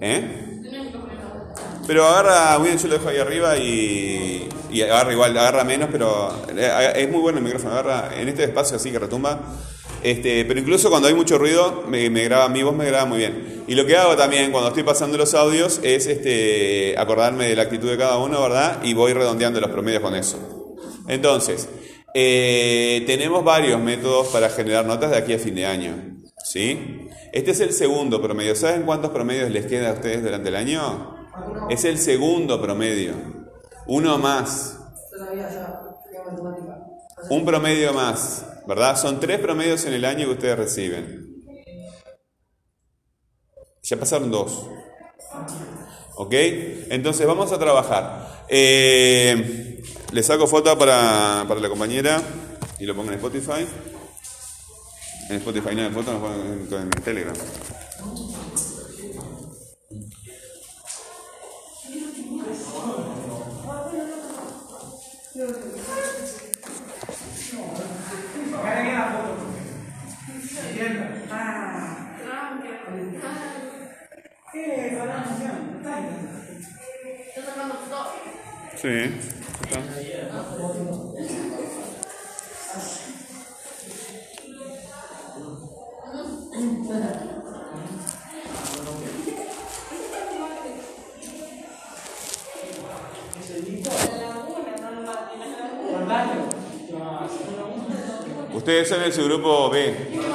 ¿Eh? 0.00 0.60
Pero 1.86 2.06
agarra, 2.06 2.56
bien, 2.58 2.78
yo 2.78 2.86
lo 2.88 2.94
dejo 2.94 3.08
ahí 3.08 3.18
arriba 3.18 3.56
y, 3.58 4.48
y 4.70 4.82
agarra 4.82 5.12
igual, 5.12 5.36
agarra 5.36 5.64
menos, 5.64 5.88
pero 5.90 6.30
eh, 6.56 6.92
es 6.94 7.10
muy 7.10 7.20
bueno 7.20 7.38
el 7.38 7.44
micrófono, 7.44 7.72
agarra 7.72 8.10
en 8.16 8.28
este 8.28 8.44
espacio 8.44 8.76
así 8.76 8.92
que 8.92 8.98
retumba. 9.00 9.40
Este, 10.02 10.44
pero 10.46 10.60
incluso 10.60 10.88
cuando 10.88 11.08
hay 11.08 11.14
mucho 11.14 11.36
ruido, 11.38 11.84
me, 11.86 12.08
me 12.08 12.24
graba, 12.24 12.48
mi 12.48 12.62
voz 12.62 12.74
me 12.74 12.86
graba 12.86 13.04
muy 13.04 13.18
bien. 13.18 13.64
Y 13.66 13.74
lo 13.74 13.84
que 13.84 13.96
hago 13.96 14.16
también 14.16 14.50
cuando 14.50 14.68
estoy 14.68 14.82
pasando 14.82 15.18
los 15.18 15.34
audios 15.34 15.80
es 15.82 16.06
este, 16.06 16.94
acordarme 16.98 17.48
de 17.48 17.56
la 17.56 17.62
actitud 17.62 17.90
de 17.90 17.98
cada 17.98 18.18
uno, 18.18 18.40
¿verdad? 18.40 18.82
Y 18.82 18.94
voy 18.94 19.12
redondeando 19.12 19.60
los 19.60 19.70
promedios 19.70 20.02
con 20.02 20.14
eso. 20.14 20.38
Entonces, 21.06 21.68
eh, 22.14 23.04
tenemos 23.06 23.44
varios 23.44 23.80
métodos 23.80 24.28
para 24.28 24.48
generar 24.48 24.86
notas 24.86 25.10
de 25.10 25.18
aquí 25.18 25.34
a 25.34 25.38
fin 25.38 25.54
de 25.54 25.66
año. 25.66 25.94
¿Sí? 26.42 27.08
Este 27.32 27.52
es 27.52 27.60
el 27.60 27.72
segundo 27.72 28.20
promedio. 28.20 28.56
¿Saben 28.56 28.82
cuántos 28.82 29.10
promedios 29.10 29.50
les 29.50 29.66
queda 29.66 29.90
a 29.90 29.92
ustedes 29.92 30.22
durante 30.22 30.48
el 30.48 30.56
año? 30.56 31.14
Es 31.68 31.84
el 31.84 31.98
segundo 31.98 32.60
promedio. 32.60 33.12
Uno 33.86 34.18
más. 34.18 34.78
Un 37.28 37.44
promedio 37.44 37.92
más. 37.92 38.46
¿Verdad? 38.70 38.96
Son 38.96 39.18
tres 39.18 39.40
promedios 39.40 39.84
en 39.86 39.94
el 39.94 40.04
año 40.04 40.26
que 40.26 40.34
ustedes 40.34 40.56
reciben. 40.56 41.42
Ya 43.82 43.96
pasaron 43.96 44.30
dos. 44.30 44.64
¿Ok? 46.14 46.32
Entonces 46.88 47.26
vamos 47.26 47.50
a 47.50 47.58
trabajar. 47.58 48.44
Eh, 48.48 49.82
le 50.12 50.22
saco 50.22 50.46
foto 50.46 50.78
para, 50.78 51.44
para 51.48 51.58
la 51.58 51.68
compañera 51.68 52.22
y 52.78 52.84
lo 52.86 52.94
pongo 52.94 53.10
en 53.10 53.16
Spotify. 53.16 53.66
En 55.30 55.36
Spotify 55.38 55.74
no, 55.74 55.86
en 55.86 55.92
foto 55.92 56.12
en, 56.70 56.72
en 56.72 56.90
Telegram. 56.90 57.34
Acá 68.60 68.82
viene 68.82 68.92
la. 68.94 69.04
Ah. 71.30 71.96
¿Qué? 74.52 74.86
Está 74.88 75.04
la 75.04 75.14
emoción. 75.14 75.76
Está 75.76 75.96
ahí. 75.96 76.04
Estás 77.28 77.44
sacando 77.44 77.74
todo. 77.74 78.12
Sí. 78.76 78.94
está. 79.62 79.80
Ustedes 98.70 99.04
de 99.04 99.10
su 99.10 99.24
grupo 99.24 99.68
B. 99.68 100.29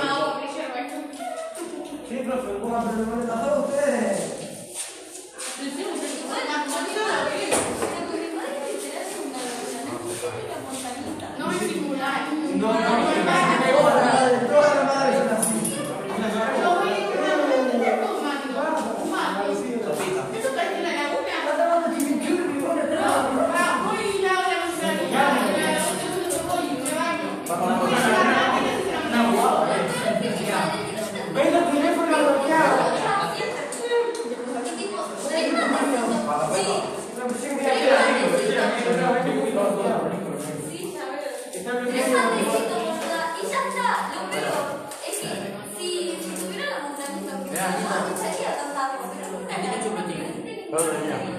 Oh 50.77 50.91
iya. 51.05 51.35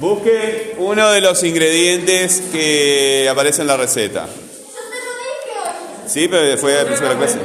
Busque 0.00 0.74
uno 0.78 1.10
de 1.10 1.20
los 1.20 1.44
ingredientes 1.44 2.42
que 2.50 3.28
aparece 3.30 3.60
en 3.60 3.68
la 3.68 3.76
receta. 3.76 4.26
Sí, 6.06 6.26
pero 6.28 6.58
fue 6.58 6.76
al 6.78 6.86
principio 6.86 7.10
de 7.10 7.14
la 7.14 7.20
clase. 7.20 7.38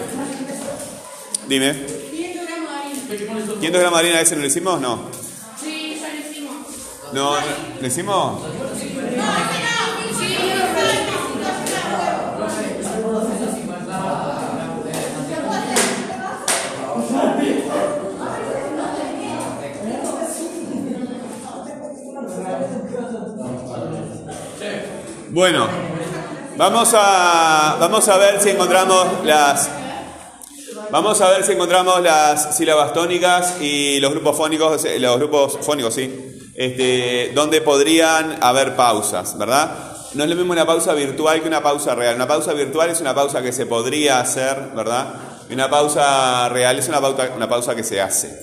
Dime. 1.47 1.75
500 2.11 2.47
gramos 2.47 2.69
de 2.69 2.75
harina. 2.75 3.53
500 3.59 3.81
gramos 3.81 3.99
de 3.99 4.05
harina, 4.05 4.21
¿ese 4.21 4.35
no 4.35 4.41
lo 4.41 4.47
hicimos? 4.47 4.81
No. 4.81 5.11
Sí, 5.61 5.99
ya 6.01 6.13
lo 6.13 6.31
hicimos. 6.31 6.55
No, 7.13 7.35
¿lo 7.81 7.87
hicimos? 7.87 8.41
Bueno, 25.35 25.67
vamos 26.55 26.93
a, 26.93 27.75
vamos 27.77 28.07
a 28.07 28.15
ver 28.15 28.39
si 28.39 28.51
encontramos 28.51 29.25
las... 29.25 29.69
Vamos 30.89 31.19
a 31.19 31.29
ver 31.29 31.43
si 31.43 31.51
encontramos 31.51 32.01
las 32.01 32.55
sílabas 32.55 32.93
tónicas 32.93 33.59
y 33.59 33.99
los 33.99 34.11
grupos 34.11 34.37
fónicos, 34.37 34.85
eh, 34.85 34.97
los 34.97 35.17
grupos 35.17 35.57
fónicos, 35.59 35.93
sí, 35.93 36.09
este, 36.55 37.33
donde 37.35 37.59
podrían 37.59 38.41
haber 38.41 38.77
pausas, 38.77 39.37
¿verdad? 39.37 39.97
No 40.13 40.23
es 40.23 40.29
lo 40.29 40.37
mismo 40.37 40.53
una 40.53 40.65
pausa 40.65 40.93
virtual 40.93 41.41
que 41.41 41.49
una 41.49 41.61
pausa 41.61 41.95
real. 41.95 42.15
Una 42.15 42.29
pausa 42.29 42.53
virtual 42.53 42.91
es 42.91 43.01
una 43.01 43.13
pausa 43.13 43.41
que 43.41 43.51
se 43.51 43.65
podría 43.65 44.21
hacer, 44.21 44.71
¿verdad? 44.73 45.15
Y 45.49 45.53
una 45.53 45.69
pausa 45.69 46.47
real 46.47 46.79
es 46.79 46.87
una 46.87 47.01
pausa, 47.01 47.31
una 47.35 47.49
pausa 47.49 47.75
que 47.75 47.83
se 47.83 47.99
hace. 47.99 48.39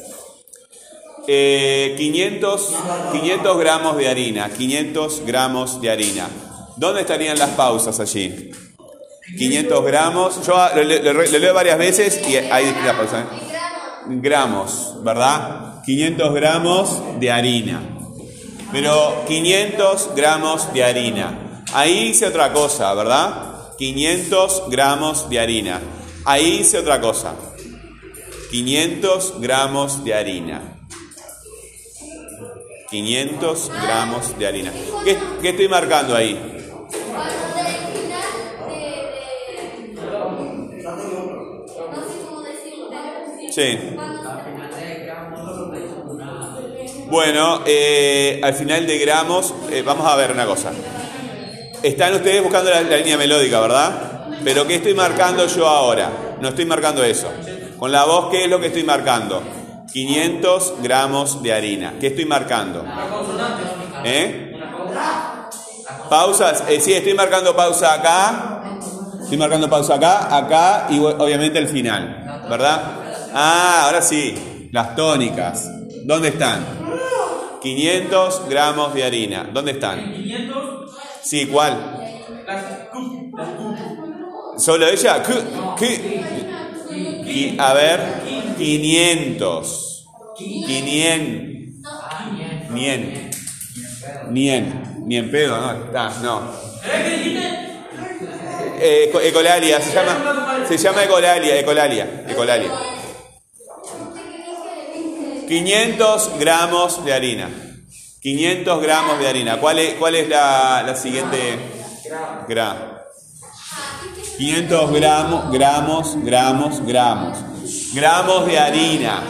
Eh, 1.26 1.94
500, 1.96 2.74
500 3.12 3.58
gramos 3.58 3.96
de 3.96 4.10
harina, 4.10 4.50
500 4.50 5.22
gramos 5.24 5.80
de 5.80 5.90
harina. 5.90 6.28
¿Dónde 6.82 7.02
estarían 7.02 7.38
las 7.38 7.50
pausas 7.50 8.00
allí? 8.00 8.50
500 9.38 9.84
gramos. 9.84 10.44
Yo 10.44 10.52
lo, 10.74 11.12
lo- 11.12 11.22
leo 11.38 11.54
varias 11.54 11.78
veces 11.78 12.20
y 12.28 12.34
hay 12.36 12.64
distintas 12.66 12.96
pausas. 12.96 13.24
¿eh? 13.24 13.26
Gramos, 14.08 14.96
¿verdad? 15.04 15.80
500 15.84 16.34
gramos 16.34 17.00
de 17.20 17.30
harina. 17.30 17.80
Pero 18.72 19.24
500 19.28 20.10
gramos 20.16 20.72
de 20.72 20.82
harina. 20.82 21.62
Ahí 21.72 22.08
hice 22.08 22.26
otra 22.26 22.52
cosa, 22.52 22.92
¿verdad? 22.94 23.68
500 23.78 24.64
gramos 24.68 25.30
de 25.30 25.38
harina. 25.38 25.80
Ahí 26.24 26.58
hice 26.62 26.78
otra 26.78 27.00
cosa. 27.00 27.34
500 28.50 29.34
gramos 29.40 30.02
de 30.04 30.14
harina. 30.14 30.60
500 32.90 33.70
gramos 33.82 34.36
de 34.36 34.46
harina. 34.48 34.72
¿Qué, 35.04 35.16
qué 35.40 35.48
estoy 35.50 35.68
marcando 35.68 36.16
ahí? 36.16 36.48
Sí. 43.52 43.78
Bueno, 47.10 47.60
eh, 47.66 48.40
al 48.42 48.54
final 48.54 48.86
de 48.86 48.98
gramos, 48.98 49.52
eh, 49.70 49.82
vamos 49.82 50.06
a 50.06 50.16
ver 50.16 50.30
una 50.32 50.46
cosa. 50.46 50.72
Están 51.82 52.14
ustedes 52.14 52.42
buscando 52.42 52.70
la, 52.70 52.80
la 52.80 52.96
línea 52.96 53.18
melódica, 53.18 53.60
¿verdad? 53.60 54.28
Pero 54.42 54.66
¿qué 54.66 54.76
estoy 54.76 54.94
marcando 54.94 55.46
yo 55.46 55.68
ahora? 55.68 56.10
No 56.40 56.48
estoy 56.48 56.64
marcando 56.64 57.04
eso. 57.04 57.30
Con 57.78 57.92
la 57.92 58.04
voz, 58.04 58.30
¿qué 58.30 58.44
es 58.44 58.50
lo 58.50 58.58
que 58.58 58.68
estoy 58.68 58.84
marcando? 58.84 59.42
500 59.92 60.74
gramos 60.82 61.42
de 61.42 61.52
harina. 61.52 61.94
¿Qué 62.00 62.06
estoy 62.06 62.24
marcando? 62.24 62.84
¿Eh? 64.04 64.51
Pausas. 66.12 66.64
Eh, 66.68 66.78
sí, 66.78 66.92
estoy 66.92 67.14
marcando 67.14 67.56
pausa 67.56 67.94
acá. 67.94 68.78
Estoy 69.22 69.38
marcando 69.38 69.70
pausa 69.70 69.94
acá, 69.94 70.36
acá 70.36 70.88
y 70.90 70.98
obviamente 70.98 71.58
el 71.58 71.68
final. 71.68 72.44
¿Verdad? 72.50 72.82
Ah, 73.32 73.84
ahora 73.86 74.02
sí. 74.02 74.68
Las 74.72 74.94
tónicas. 74.94 75.70
¿Dónde 76.04 76.28
están? 76.28 76.66
500 77.62 78.42
gramos 78.46 78.92
de 78.92 79.04
harina. 79.04 79.48
¿Dónde 79.54 79.72
están? 79.72 80.12
500, 80.12 80.90
Sí, 81.22 81.46
¿cuál? 81.46 81.78
¿Solo 84.58 84.88
ella? 84.88 85.22
¿Qué? 85.78 87.56
A 87.58 87.72
ver, 87.72 88.00
500. 88.58 90.08
500. 90.36 92.70
Nien. 92.70 93.30
Nien. 94.28 94.91
Ni 95.04 95.16
en 95.16 95.30
pedo, 95.30 95.58
no. 95.58 95.72
Está, 95.72 96.10
no. 96.22 96.52
¿Eh? 98.84 99.12
Ecolalia, 99.22 99.80
se 99.80 99.94
llama, 99.94 100.64
se 100.66 100.76
llama 100.76 101.04
ecolalia, 101.04 101.58
ecolalia, 101.58 102.24
ecolalia. 102.28 102.70
500 105.46 106.38
gramos 106.38 107.04
de 107.04 107.12
harina. 107.12 107.48
500 108.20 108.82
gramos 108.82 109.18
de 109.18 109.28
harina. 109.28 109.58
¿Cuál 109.58 109.78
es, 109.78 109.94
cuál 109.94 110.14
es 110.14 110.28
la, 110.28 110.82
la 110.86 110.96
siguiente? 110.96 111.58
Gra. 112.48 113.04
500 114.38 114.92
gramos, 114.92 115.52
gramos, 115.52 116.24
gramos, 116.24 116.86
gramos. 116.86 117.38
Gramos 117.94 118.46
de 118.46 118.58
harina. 118.58 119.22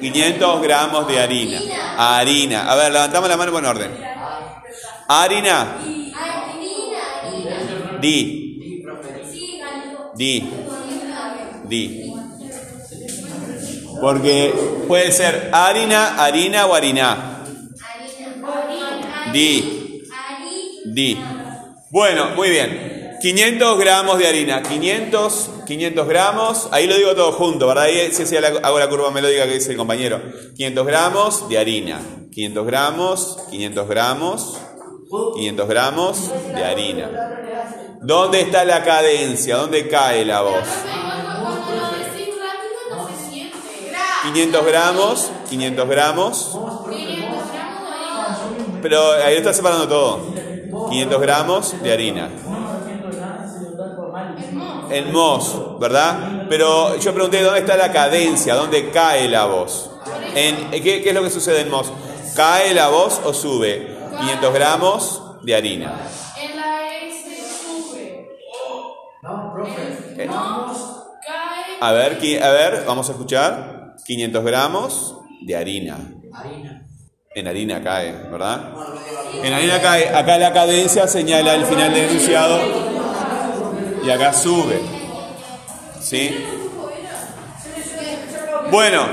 500 0.00 0.62
gramos 0.62 1.08
de 1.08 1.20
harina. 1.20 1.60
Harina. 1.96 2.70
A 2.70 2.74
ver, 2.76 2.92
levantamos 2.92 3.28
la 3.28 3.36
mano 3.36 3.52
por 3.52 3.64
orden. 3.64 4.15
Harina. 5.08 5.78
Di. 8.00 8.46
Di. 10.14 10.50
Di. 11.64 12.12
Porque 14.00 14.52
puede 14.86 15.12
ser 15.12 15.50
harina, 15.52 16.22
harina 16.22 16.66
o 16.66 16.74
harina. 16.74 17.44
Di. 19.32 20.02
Di. 20.84 21.18
Bueno, 21.90 22.30
muy 22.36 22.50
bien. 22.50 23.16
500 23.20 23.78
gramos 23.78 24.18
de 24.18 24.26
harina. 24.28 24.62
500, 24.62 25.50
500 25.66 26.08
gramos. 26.08 26.68
Ahí 26.70 26.86
lo 26.86 26.96
digo 26.96 27.14
todo 27.14 27.32
junto, 27.32 27.66
¿verdad? 27.66 27.84
Ahí 27.84 28.12
sí, 28.12 28.26
sí, 28.26 28.36
hago 28.36 28.78
la 28.78 28.88
curva 28.88 29.10
melódica 29.10 29.46
que 29.46 29.54
dice 29.54 29.70
el 29.70 29.76
compañero. 29.76 30.20
500 30.54 30.86
gramos 30.86 31.48
de 31.48 31.58
harina. 31.58 32.00
500 32.36 32.66
gramos, 32.66 33.38
500 33.50 33.88
gramos, 33.88 34.58
500 35.08 35.68
gramos 35.68 36.30
de 36.54 36.64
harina. 36.64 37.10
¿Dónde 38.00 38.40
está 38.40 38.64
la 38.64 38.82
cadencia? 38.84 39.56
¿Dónde 39.56 39.88
cae 39.88 40.24
la 40.24 40.42
voz? 40.42 40.64
Cuando 40.82 41.70
lo 41.74 41.90
decís 41.98 42.34
rápido 42.36 42.96
no 42.96 43.08
se 43.08 43.30
siente. 43.30 43.58
500 44.24 44.66
gramos, 44.66 45.30
500 45.48 45.88
gramos. 45.88 46.58
500 46.88 47.52
gramos 47.52 47.90
de 47.90 47.98
harina. 47.98 48.78
Pero 48.82 49.12
ahí 49.12 49.34
lo 49.34 49.38
está 49.38 49.52
separando 49.52 49.88
todo. 49.88 50.20
500 50.90 51.20
gramos 51.20 51.82
de 51.82 51.92
harina. 51.92 52.30
En 54.90 55.12
mos, 55.12 55.78
¿verdad? 55.80 56.46
Pero 56.48 56.96
yo 56.98 57.12
pregunté 57.12 57.42
dónde 57.42 57.60
está 57.60 57.76
la 57.76 57.92
cadencia, 57.92 58.54
dónde 58.54 58.90
cae 58.90 59.28
la 59.28 59.46
voz. 59.46 59.90
En, 60.34 60.70
¿qué, 60.70 61.02
qué 61.02 61.08
es 61.08 61.14
lo 61.14 61.22
que 61.22 61.30
sucede 61.30 61.62
en 61.62 61.70
mos? 61.70 61.90
¿Cae 62.34 62.74
la 62.74 62.88
voz 62.88 63.20
o 63.24 63.32
sube? 63.32 63.95
500 64.18 64.54
gramos 64.54 65.22
de 65.42 65.54
harina. 65.54 65.94
En 66.40 66.56
la 66.56 66.96
S 67.06 67.24
sube. 67.62 68.28
Eh, 70.18 70.26
Cae. 70.26 71.76
A 71.80 71.92
ver, 71.92 72.18
a 72.42 72.50
ver, 72.50 72.84
vamos 72.86 73.08
a 73.08 73.12
escuchar. 73.12 73.96
500 74.04 74.44
gramos 74.44 75.16
de 75.42 75.56
harina. 75.56 75.98
En 77.34 77.48
harina 77.48 77.82
cae, 77.82 78.12
¿verdad? 78.30 78.72
En 79.42 79.52
harina 79.52 79.80
cae. 79.80 80.08
Acá 80.14 80.38
la 80.38 80.52
cadencia 80.52 81.06
señala 81.06 81.54
el 81.54 81.66
final 81.66 81.92
del 81.92 82.04
enunciado 82.10 82.58
y 84.04 84.10
acá 84.10 84.32
sube. 84.32 84.80
¿Sí? 86.00 86.44
Bueno, 88.70 89.06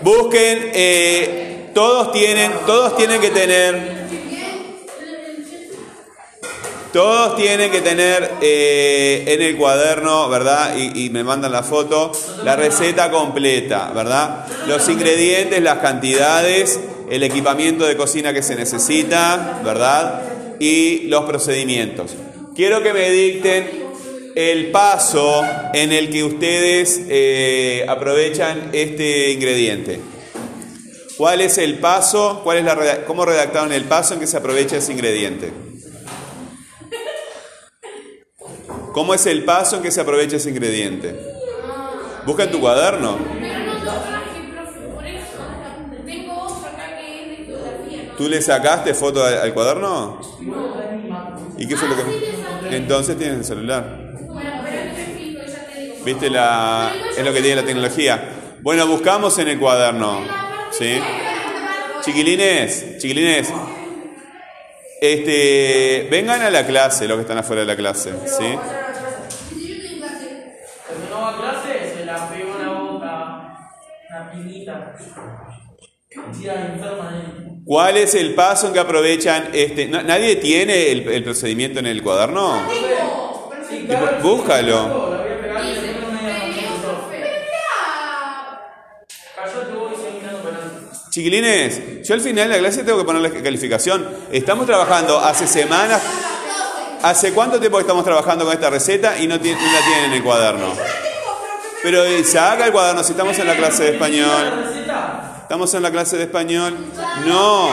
busquen. 0.00 0.70
eh, 0.74 1.70
todos 1.74 2.12
tienen, 2.12 2.52
todos 2.66 2.96
tienen 2.96 3.20
que 3.20 3.30
tener. 3.30 3.99
Todos 6.92 7.36
tienen 7.36 7.70
que 7.70 7.80
tener 7.82 8.32
eh, 8.42 9.22
en 9.28 9.42
el 9.42 9.56
cuaderno, 9.56 10.28
¿verdad? 10.28 10.74
Y, 10.76 11.08
me 11.10 11.22
mandan 11.22 11.52
la 11.52 11.62
foto, 11.62 12.10
la 12.44 12.56
receta 12.56 13.10
completa, 13.12 13.92
¿verdad? 13.94 14.46
Los 14.66 14.88
ingredientes, 14.88 15.62
las 15.62 15.78
cantidades, 15.78 16.80
el 17.08 17.22
equipamiento 17.22 17.84
de 17.86 17.96
cocina 17.96 18.32
que 18.32 18.42
se 18.42 18.56
necesita, 18.56 19.60
¿verdad? 19.64 20.22
Y 20.58 21.02
los 21.06 21.24
procedimientos. 21.26 22.16
Quiero 22.56 22.82
que 22.82 22.92
me 22.92 23.08
dicten 23.10 23.70
el 24.34 24.72
paso 24.72 25.44
en 25.72 25.92
el 25.92 26.10
que 26.10 26.24
ustedes 26.24 27.02
eh, 27.08 27.84
aprovechan 27.88 28.70
este 28.72 29.30
ingrediente. 29.30 30.00
¿Cuál 31.16 31.40
es 31.40 31.56
el 31.58 31.78
paso? 31.78 32.40
¿Cuál 32.42 32.58
es 32.58 32.64
la 32.64 32.74
reda- 32.74 33.04
¿Cómo 33.04 33.24
redactaron 33.24 33.72
el 33.72 33.84
paso 33.84 34.14
en 34.14 34.20
que 34.20 34.26
se 34.26 34.36
aprovecha 34.38 34.76
ese 34.78 34.90
ingrediente? 34.92 35.52
¿Cómo 38.92 39.14
es 39.14 39.26
el 39.26 39.44
paso 39.44 39.76
en 39.76 39.82
que 39.82 39.90
se 39.90 40.00
aprovecha 40.00 40.36
ese 40.36 40.50
ingrediente? 40.50 41.18
Busca 42.26 42.44
en 42.44 42.50
tu 42.50 42.60
cuaderno. 42.60 43.18
¿Tú 48.18 48.28
le 48.28 48.42
sacaste 48.42 48.92
foto 48.92 49.24
al, 49.24 49.54
cuaderno? 49.54 50.20
¿Y 51.56 51.66
qué 51.66 51.76
fue 51.76 51.88
lo 51.88 51.96
que.? 51.96 52.76
Entonces 52.76 53.16
tienes 53.16 53.38
el 53.38 53.44
celular. 53.44 54.12
¿Viste 56.04 56.28
la.? 56.28 56.92
Es 57.16 57.24
lo 57.24 57.32
que 57.32 57.40
tiene 57.40 57.62
la 57.62 57.66
tecnología. 57.66 58.58
Bueno, 58.60 58.86
buscamos 58.86 59.38
en 59.38 59.48
el 59.48 59.58
cuaderno. 59.58 60.20
¿Sí? 60.70 61.00
Chiquilines, 62.02 62.98
chiquilines. 62.98 63.50
Este. 65.00 66.08
Vengan 66.10 66.42
a 66.42 66.50
la 66.50 66.66
clase, 66.66 67.08
los 67.08 67.16
que 67.16 67.22
están 67.22 67.38
afuera 67.38 67.62
de 67.62 67.66
la 67.66 67.76
clase. 67.76 68.12
¿Sí? 68.26 68.58
Clase, 71.38 71.94
se 71.96 72.04
la 72.04 72.28
pegó 72.28 72.92
boca. 72.92 73.56
Una 74.10 74.30
pinita. 74.32 74.94
¿Cuál 77.64 77.96
es 77.98 78.14
el 78.16 78.34
paso 78.34 78.66
en 78.66 78.72
que 78.72 78.80
aprovechan 78.80 79.50
este.? 79.52 79.86
¿na- 79.86 80.02
¿Nadie 80.02 80.36
tiene 80.36 80.90
el, 80.90 81.08
el 81.08 81.22
procedimiento 81.24 81.78
en 81.78 81.86
el 81.86 82.02
cuaderno? 82.02 82.60
Búscalo. 84.22 85.19
Chiquilines, 91.10 92.06
yo 92.06 92.14
al 92.14 92.20
final 92.20 92.48
de 92.48 92.54
la 92.54 92.60
clase 92.60 92.84
tengo 92.84 92.98
que 92.98 93.04
poner 93.04 93.20
la 93.20 93.30
calificación. 93.42 94.08
Estamos 94.30 94.64
trabajando 94.64 95.18
hace 95.18 95.46
semanas. 95.48 96.00
¿Hace 97.02 97.32
cuánto 97.32 97.58
tiempo 97.58 97.80
estamos 97.80 98.04
trabajando 98.04 98.44
con 98.44 98.54
esta 98.54 98.70
receta 98.70 99.18
y 99.18 99.26
no, 99.26 99.34
la 99.34 99.42
tienen 99.42 99.58
en 100.04 100.12
el 100.12 100.22
cuaderno? 100.22 100.68
Pero 101.82 102.04
eh, 102.04 102.22
saca 102.22 102.66
el 102.66 102.72
cuaderno 102.72 103.02
si 103.02 103.12
estamos 103.12 103.36
en 103.40 103.46
la 103.48 103.56
clase 103.56 103.84
de 103.84 103.90
español. 103.94 104.64
¿Estamos 105.42 105.74
en 105.74 105.82
la 105.82 105.90
clase 105.90 106.16
de 106.16 106.24
español? 106.24 106.76
No. 107.26 107.70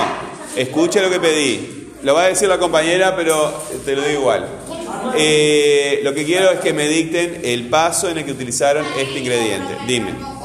Escuche 0.55 0.99
lo 0.99 1.09
que 1.11 1.19
pedí. 1.19 1.93
Lo 2.01 2.15
va 2.15 2.23
a 2.23 2.27
decir 2.29 2.47
la 2.47 2.57
compañera, 2.57 3.15
pero 3.15 3.65
te 3.85 3.95
lo 3.95 4.01
digo 4.01 4.21
igual. 4.21 4.47
Eh, 5.15 5.99
lo 6.03 6.11
que 6.13 6.25
quiero 6.25 6.49
es 6.49 6.59
que 6.59 6.73
me 6.73 6.87
dicten 6.87 7.41
el 7.43 7.69
paso 7.69 8.09
en 8.09 8.17
el 8.17 8.25
que 8.25 8.31
utilizaron 8.31 8.83
este 8.97 9.19
ingrediente. 9.19 9.77
Dime. 9.85 10.36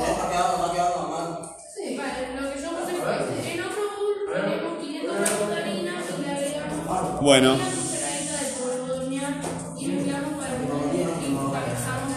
Empezamos 7.22 7.82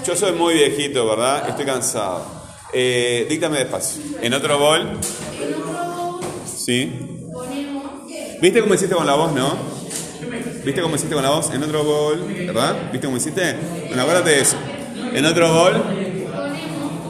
yo 0.06 0.16
soy 0.16 0.34
muy 0.34 0.54
viejito, 0.54 1.08
¿verdad? 1.08 1.50
Estoy 1.50 1.66
cansado. 1.66 2.24
Eh, 2.72 3.26
díctame 3.28 3.58
despacio. 3.58 4.04
En 4.22 4.34
otro 4.34 4.60
bol. 4.60 5.00
Sí. 6.46 6.92
¿Viste 8.40 8.62
cómo 8.62 8.76
hiciste 8.76 8.94
con 8.96 9.08
la 9.08 9.16
voz, 9.16 9.34
no? 9.34 9.56
¿Viste 10.64 10.82
cómo 10.82 10.96
hiciste 10.96 11.16
con 11.16 11.24
la 11.24 11.32
voz? 11.32 11.52
En 11.54 11.64
otro 11.64 11.84
bol, 11.84 12.24
¿verdad? 12.46 12.92
¿Viste 12.92 13.08
cómo 13.08 13.18
hiciste? 13.18 13.56
Bueno, 13.88 14.04
acuérdate 14.04 14.30
de 14.30 14.42
eso. 14.42 14.58
En 15.14 15.26
otro 15.26 15.54
bol 15.54 15.84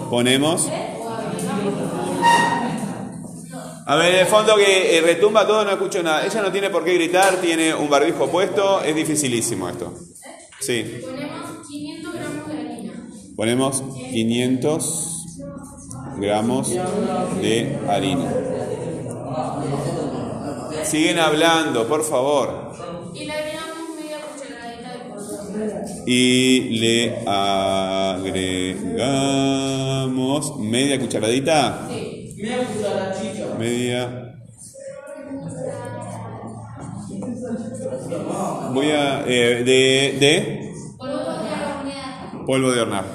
ponemos. 0.09 0.69
A 3.87 3.95
ver, 3.97 4.15
en 4.15 4.21
el 4.21 4.25
fondo 4.25 4.55
que 4.55 4.97
eh, 4.97 5.01
retumba 5.01 5.45
todo, 5.45 5.63
no 5.63 5.69
escucho 5.69 6.01
nada. 6.01 6.25
Ella 6.25 6.41
no 6.41 6.51
tiene 6.51 6.71
por 6.71 6.83
qué 6.83 6.95
gritar, 6.95 7.35
tiene 7.35 7.71
un 7.75 7.87
barbijo 7.87 8.27
puesto, 8.31 8.81
es 8.81 8.95
dificilísimo 8.95 9.69
esto. 9.69 9.93
Sí. 10.59 11.01
ponemos 11.03 11.67
500 11.67 12.13
gramos 12.15 12.47
de 12.47 12.57
harina. 12.57 12.93
Ponemos 13.35 13.83
500 14.09 15.25
gramos 16.17 16.69
de 17.41 17.77
harina. 17.87 18.33
Siguen 20.83 21.19
hablando, 21.19 21.87
por 21.87 22.03
favor. 22.03 22.71
Y 23.13 23.25
le 23.25 23.31
agregamos 23.33 23.89
media 23.95 24.17
cucharadita 24.21 24.93
de 24.93 24.99
polvo 25.09 25.31
de 25.31 25.37
hornear. 25.37 25.85
Y 26.07 26.79
le 26.79 27.19
agregamos 27.27 28.59
media 30.59 30.99
cucharadita. 30.99 31.87
Media 31.87 32.67
cucharachita. 32.67 33.34
Media. 33.57 34.31
Voy 38.73 38.91
a. 38.91 39.21
eh, 39.27 39.63
de, 39.63 40.17
de 40.19 40.73
Polvo 42.45 42.71
de 42.71 42.81
hornear. 42.81 43.05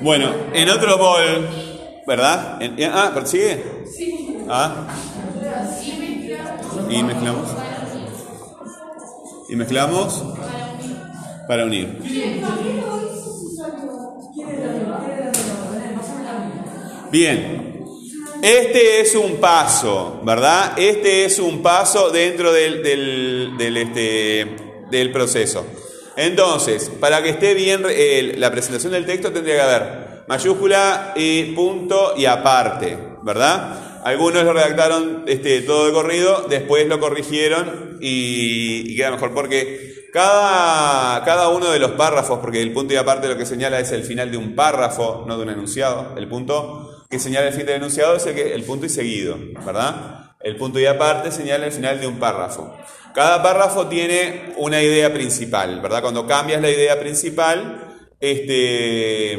Bueno, 0.00 0.30
en 0.52 0.68
otro 0.68 0.98
bol, 0.98 1.48
¿verdad? 2.06 2.60
En- 2.62 2.78
en- 2.78 2.90
ah, 2.92 3.10
pero 3.14 3.26
sigue. 3.26 3.64
Ah, 4.48 4.86
Y 6.90 7.02
mezclamos 7.02 7.48
y 9.48 9.56
mezclamos. 9.56 10.22
Para 11.46 11.64
unir. 11.64 11.98
Bien, 17.10 17.84
este 18.42 19.00
es 19.00 19.14
un 19.14 19.36
paso, 19.36 20.20
¿verdad? 20.24 20.78
Este 20.78 21.24
es 21.24 21.38
un 21.38 21.62
paso 21.62 22.10
dentro 22.10 22.52
del, 22.52 22.82
del, 22.82 23.76
este, 23.76 24.46
del 24.90 25.12
proceso. 25.12 25.64
Entonces, 26.16 26.90
para 27.00 27.22
que 27.22 27.30
esté 27.30 27.54
bien 27.54 27.82
la 28.38 28.50
presentación 28.50 28.92
del 28.92 29.06
texto 29.06 29.32
tendría 29.32 29.54
que 29.54 29.62
haber 29.62 30.06
mayúscula 30.28 31.12
y 31.14 31.44
punto 31.54 32.14
y 32.16 32.26
aparte, 32.26 32.98
¿verdad? 33.22 34.02
Algunos 34.04 34.44
lo 34.44 34.52
redactaron 34.52 35.24
este, 35.26 35.62
todo 35.62 35.86
de 35.86 35.92
corrido, 35.92 36.46
después 36.48 36.86
lo 36.86 37.00
corrigieron 37.00 37.98
y, 38.00 38.92
y 38.92 38.96
queda 38.96 39.12
mejor 39.12 39.32
porque 39.34 39.85
cada, 40.16 41.22
cada 41.26 41.50
uno 41.50 41.70
de 41.70 41.78
los 41.78 41.90
párrafos, 41.90 42.38
porque 42.38 42.62
el 42.62 42.72
punto 42.72 42.94
y 42.94 42.96
aparte 42.96 43.28
lo 43.28 43.36
que 43.36 43.44
señala 43.44 43.80
es 43.80 43.92
el 43.92 44.02
final 44.02 44.30
de 44.30 44.38
un 44.38 44.54
párrafo, 44.54 45.26
no 45.28 45.36
de 45.36 45.42
un 45.42 45.50
enunciado. 45.50 46.14
El 46.16 46.26
punto 46.26 47.04
que 47.10 47.18
señala 47.18 47.48
el 47.48 47.52
fin 47.52 47.66
del 47.66 47.76
enunciado 47.76 48.16
es 48.16 48.24
el, 48.24 48.62
punto 48.62 48.86
y 48.86 48.88
seguido, 48.88 49.36
¿verdad? 49.62 50.32
El 50.40 50.56
punto 50.56 50.80
y 50.80 50.86
aparte 50.86 51.30
señala 51.30 51.66
el 51.66 51.72
final 51.72 52.00
de 52.00 52.06
un 52.06 52.18
párrafo. 52.18 52.74
Cada 53.14 53.42
párrafo 53.42 53.88
tiene 53.88 54.54
una 54.56 54.80
idea 54.80 55.12
principal, 55.12 55.82
¿verdad? 55.82 56.00
Cuando 56.00 56.26
cambias 56.26 56.62
la 56.62 56.70
idea 56.70 56.98
principal, 56.98 57.98
este, 58.18 59.34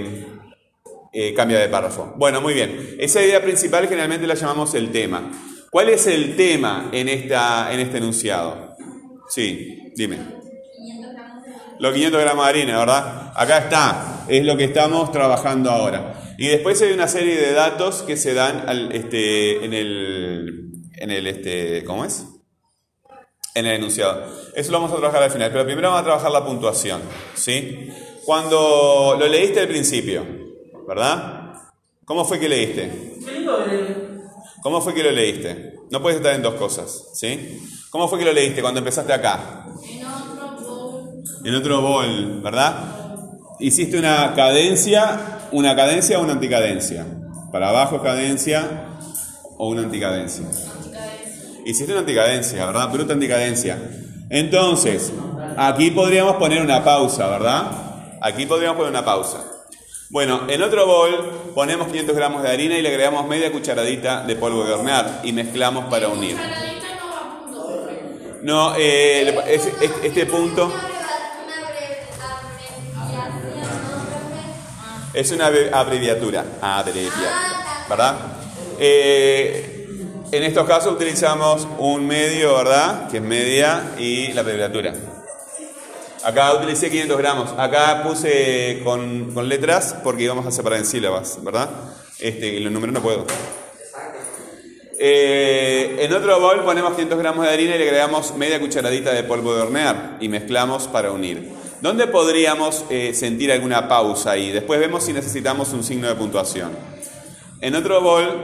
eh, 1.11 1.33
cambia 1.35 1.57
de 1.57 1.69
párrafo. 1.69 2.13
Bueno, 2.17 2.39
muy 2.39 2.53
bien. 2.53 2.97
Esa 2.99 3.23
idea 3.23 3.41
principal 3.41 3.87
generalmente 3.87 4.27
la 4.27 4.35
llamamos 4.35 4.75
el 4.75 4.91
tema. 4.91 5.31
¿Cuál 5.71 5.89
es 5.89 6.05
el 6.05 6.35
tema 6.35 6.91
en, 6.91 7.09
esta, 7.09 7.73
en 7.73 7.79
este 7.79 7.97
enunciado? 7.97 8.75
Sí, 9.27 9.91
dime. 9.95 10.36
500 11.77 11.77
gramos 11.77 11.77
de 11.77 11.83
Los 11.83 11.93
500 11.93 12.21
gramos 12.21 12.45
de 12.45 12.49
harina, 12.49 12.79
¿verdad? 12.79 13.33
Acá 13.35 13.57
está, 13.59 14.25
es 14.27 14.43
lo 14.45 14.57
que 14.57 14.65
estamos 14.65 15.11
trabajando 15.11 15.69
ahora. 15.71 16.35
Y 16.37 16.47
después 16.47 16.81
hay 16.81 16.91
una 16.91 17.07
serie 17.07 17.35
de 17.35 17.53
datos 17.53 18.03
que 18.03 18.17
se 18.17 18.33
dan 18.33 18.63
al, 18.67 18.91
este, 18.91 19.65
en 19.65 19.73
el, 19.73 20.71
en 20.95 21.11
el, 21.11 21.27
este, 21.27 21.83
¿cómo 21.83 22.05
es? 22.05 22.25
En 23.55 23.65
el 23.65 23.73
enunciado. 23.73 24.23
Eso 24.55 24.71
lo 24.71 24.79
vamos 24.79 24.93
a 24.93 24.97
trabajar 24.97 25.23
al 25.23 25.31
final, 25.31 25.51
pero 25.51 25.65
primero 25.65 25.89
vamos 25.89 26.01
a 26.01 26.05
trabajar 26.05 26.31
la 26.31 26.45
puntuación, 26.45 27.01
¿sí? 27.35 27.89
Cuando 28.25 29.15
lo 29.19 29.27
leíste 29.27 29.61
al 29.61 29.67
principio, 29.67 30.25
¿verdad? 30.87 31.53
¿Cómo 32.05 32.23
fue 32.23 32.39
que 32.39 32.49
leíste? 32.49 33.15
¿Cómo 34.61 34.81
fue 34.81 34.93
que 34.93 35.03
lo 35.03 35.11
leíste? 35.11 35.75
No 35.89 36.01
puedes 36.01 36.17
estar 36.17 36.35
en 36.35 36.41
dos 36.41 36.55
cosas, 36.55 37.09
¿sí? 37.13 37.61
¿Cómo 37.89 38.07
fue 38.07 38.19
que 38.19 38.25
lo 38.25 38.33
leíste 38.33 38.61
cuando 38.61 38.79
empezaste 38.79 39.13
acá? 39.13 39.66
En 41.47 41.55
otro 41.55 41.79
bol, 41.79 42.41
¿verdad? 42.43 42.75
Hiciste 43.57 43.97
una 43.97 44.33
cadencia, 44.35 45.37
una 45.53 45.77
cadencia 45.77 46.19
o 46.19 46.23
una 46.23 46.33
anticadencia. 46.33 47.05
Para 47.53 47.69
abajo 47.69 47.95
es 47.95 48.01
cadencia 48.01 48.67
o 49.57 49.69
una 49.69 49.83
anticadencia. 49.83 50.45
Hiciste 51.65 51.93
una 51.93 52.01
anticadencia, 52.01 52.65
¿verdad? 52.65 52.91
Bruta 52.91 53.13
anticadencia. 53.13 53.79
Entonces, 54.29 55.13
aquí 55.55 55.89
podríamos 55.91 56.35
poner 56.35 56.61
una 56.61 56.83
pausa, 56.83 57.29
¿verdad? 57.29 57.71
Aquí 58.19 58.45
podríamos 58.45 58.75
poner 58.75 58.91
una 58.91 59.05
pausa. 59.05 59.45
Bueno, 60.09 60.41
en 60.49 60.61
otro 60.61 60.85
bol 60.85 61.31
ponemos 61.55 61.87
500 61.87 62.13
gramos 62.13 62.43
de 62.43 62.49
harina 62.49 62.77
y 62.77 62.81
le 62.81 62.89
agregamos 62.89 63.25
media 63.25 63.53
cucharadita 63.53 64.25
de 64.25 64.35
polvo 64.35 64.65
de 64.65 64.73
hornear 64.73 65.21
y 65.23 65.31
mezclamos 65.31 65.85
para 65.85 66.09
unir. 66.09 66.35
No 68.43 68.75
eh, 68.77 69.33
este 70.03 70.25
punto 70.25 70.71
es 75.19 75.31
una 75.31 75.47
abre- 75.47 75.69
abreviatura. 75.73 76.45
Abreviatura, 76.61 77.85
¿verdad? 77.89 78.15
Eh, 78.79 79.73
en 80.31 80.43
estos 80.43 80.67
casos 80.67 80.93
utilizamos 80.93 81.67
un 81.79 82.05
medio, 82.05 82.55
¿verdad? 82.57 83.09
Que 83.09 83.17
es 83.17 83.23
media 83.23 83.93
y 83.97 84.31
la 84.33 84.41
abreviatura. 84.41 84.93
Acá 86.23 86.53
utilicé 86.53 86.89
500 86.89 87.17
gramos. 87.17 87.49
Acá 87.57 88.03
puse 88.03 88.81
con, 88.83 89.31
con 89.33 89.47
letras 89.47 89.95
porque 90.03 90.23
íbamos 90.23 90.45
a 90.45 90.51
separar 90.51 90.79
en 90.79 90.85
sílabas, 90.85 91.41
¿verdad? 91.43 91.69
Este, 92.19 92.47
y 92.47 92.59
los 92.59 92.71
números 92.71 92.93
no 92.93 93.01
puedo. 93.01 93.25
Eh, 94.99 95.97
en 95.99 96.11
otro 96.13 96.39
bol 96.39 96.63
ponemos 96.65 96.91
500 96.93 97.19
gramos 97.19 97.45
de 97.45 97.51
harina 97.53 97.75
y 97.75 97.77
le 97.77 97.85
agregamos 97.85 98.35
media 98.35 98.59
cucharadita 98.59 99.11
de 99.13 99.23
polvo 99.23 99.55
de 99.55 99.61
hornear 99.61 100.17
y 100.19 100.27
mezclamos 100.27 100.87
para 100.87 101.11
unir. 101.11 101.49
¿Dónde 101.81 102.07
podríamos 102.07 102.85
eh, 102.89 103.13
sentir 103.13 103.51
alguna 103.51 103.87
pausa 103.87 104.31
ahí? 104.31 104.51
Después 104.51 104.79
vemos 104.79 105.03
si 105.03 105.13
necesitamos 105.13 105.73
un 105.73 105.83
signo 105.83 106.07
de 106.07 106.15
puntuación. 106.15 106.71
En 107.61 107.75
otro 107.75 108.01
bol, 108.01 108.41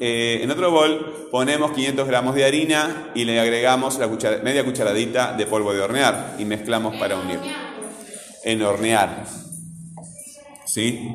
eh, 0.00 0.40
en 0.42 0.50
otro 0.50 0.70
bol 0.70 1.28
ponemos 1.32 1.72
500 1.72 2.06
gramos 2.06 2.36
de 2.36 2.44
harina 2.44 3.10
y 3.16 3.24
le 3.24 3.40
agregamos 3.40 3.98
la 3.98 4.06
media 4.42 4.64
cucharadita 4.64 5.32
de 5.32 5.46
polvo 5.46 5.72
de 5.72 5.80
hornear 5.80 6.36
y 6.38 6.44
mezclamos 6.44 6.94
para 6.96 7.16
unir. 7.16 7.40
En 8.44 8.62
hornear. 8.62 9.24
¿Sí? 10.64 11.10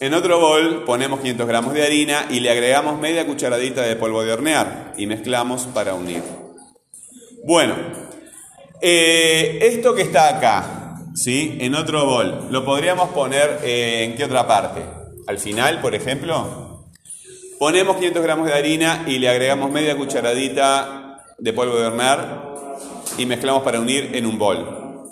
En 0.00 0.12
otro 0.12 0.38
bol 0.38 0.84
ponemos 0.84 1.20
500 1.20 1.46
gramos 1.46 1.72
de 1.72 1.82
harina 1.82 2.26
y 2.28 2.40
le 2.40 2.50
agregamos 2.50 3.00
media 3.00 3.26
cucharadita 3.26 3.82
de 3.82 3.96
polvo 3.96 4.22
de 4.22 4.32
hornear 4.32 4.92
y 4.98 5.06
mezclamos 5.06 5.62
para 5.68 5.94
unir. 5.94 6.22
Bueno, 7.46 7.74
eh, 8.86 9.58
esto 9.62 9.94
que 9.94 10.02
está 10.02 10.36
acá, 10.36 11.00
¿sí? 11.14 11.56
En 11.58 11.74
otro 11.74 12.04
bol, 12.04 12.48
lo 12.50 12.66
podríamos 12.66 13.08
poner 13.10 13.60
eh, 13.64 14.04
en 14.04 14.14
qué 14.14 14.24
otra 14.24 14.46
parte? 14.46 14.82
Al 15.26 15.38
final, 15.38 15.80
por 15.80 15.94
ejemplo, 15.94 16.84
ponemos 17.58 17.96
500 17.96 18.22
gramos 18.22 18.46
de 18.46 18.52
harina 18.52 19.04
y 19.06 19.18
le 19.18 19.30
agregamos 19.30 19.70
media 19.70 19.96
cucharadita 19.96 21.24
de 21.38 21.52
polvo 21.54 21.76
de 21.78 21.86
hornear 21.86 22.42
y 23.16 23.24
mezclamos 23.24 23.62
para 23.62 23.80
unir 23.80 24.10
en 24.12 24.26
un 24.26 24.38
bol. 24.38 25.10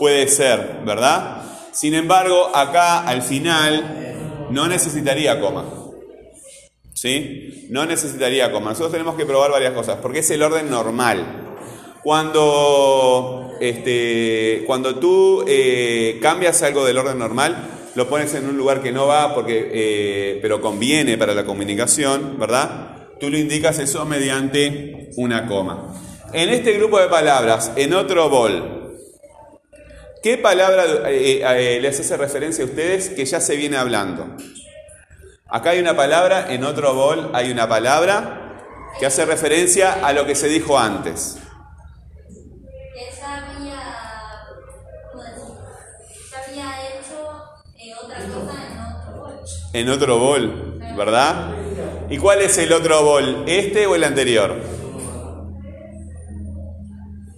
Puede 0.00 0.26
ser, 0.26 0.80
¿verdad? 0.84 1.42
Sin 1.70 1.94
embargo, 1.94 2.50
acá 2.52 3.06
al 3.06 3.22
final 3.22 4.48
no 4.50 4.66
necesitaría 4.66 5.40
coma. 5.40 5.64
¿Sí? 6.92 7.68
No 7.70 7.86
necesitaría 7.86 8.50
coma. 8.50 8.70
Nosotros 8.70 8.92
tenemos 8.92 9.14
que 9.14 9.26
probar 9.26 9.52
varias 9.52 9.74
cosas, 9.74 9.98
porque 10.02 10.20
es 10.20 10.30
el 10.30 10.42
orden 10.42 10.68
normal. 10.68 11.44
Cuando, 12.06 13.56
este, 13.60 14.62
cuando 14.64 14.94
tú 14.94 15.44
eh, 15.48 16.20
cambias 16.22 16.62
algo 16.62 16.84
del 16.84 16.98
orden 16.98 17.18
normal, 17.18 17.56
lo 17.96 18.08
pones 18.08 18.32
en 18.34 18.48
un 18.48 18.56
lugar 18.56 18.80
que 18.80 18.92
no 18.92 19.08
va, 19.08 19.34
porque, 19.34 19.70
eh, 19.72 20.38
pero 20.40 20.60
conviene 20.60 21.18
para 21.18 21.34
la 21.34 21.44
comunicación, 21.44 22.38
¿verdad? 22.38 23.08
Tú 23.18 23.28
lo 23.28 23.36
indicas 23.36 23.80
eso 23.80 24.04
mediante 24.04 25.10
una 25.16 25.48
coma. 25.48 26.00
En 26.32 26.50
este 26.50 26.74
grupo 26.74 27.00
de 27.00 27.08
palabras, 27.08 27.72
en 27.74 27.92
otro 27.92 28.30
bol, 28.30 28.76
¿Qué 30.22 30.38
palabra 30.38 30.84
eh, 31.08 31.40
eh, 31.44 31.80
les 31.80 32.00
hace 32.00 32.16
referencia 32.16 32.64
a 32.64 32.66
ustedes 32.66 33.10
que 33.10 33.24
ya 33.24 33.40
se 33.40 33.54
viene 33.54 33.76
hablando? 33.76 34.36
Acá 35.48 35.70
hay 35.70 35.78
una 35.78 35.94
palabra, 35.94 36.52
en 36.52 36.64
otro 36.64 36.94
bol 36.94 37.30
hay 37.32 37.52
una 37.52 37.68
palabra 37.68 38.64
que 38.98 39.06
hace 39.06 39.24
referencia 39.24 40.04
a 40.04 40.12
lo 40.12 40.26
que 40.26 40.34
se 40.34 40.48
dijo 40.48 40.76
antes. 40.76 41.38
Que 42.92 43.16
ya 43.16 43.36
había, 43.36 43.78
¿cómo 45.12 45.22
decir? 45.22 45.44
Ya 46.32 46.35
había 46.48 46.88
hecho 46.88 47.16
eh, 47.78 47.92
otra 48.02 48.18
cosa 48.18 48.54
en 48.66 48.78
otro 48.78 49.20
bol. 49.20 49.40
En 49.72 49.88
otro 49.88 50.18
bol, 50.18 50.80
¿verdad? 50.96 51.50
¿Y 52.08 52.18
cuál 52.18 52.42
es 52.42 52.56
el 52.58 52.72
otro 52.72 53.02
bol? 53.02 53.44
¿Este 53.46 53.86
o 53.86 53.94
el 53.94 54.04
anterior? 54.04 54.54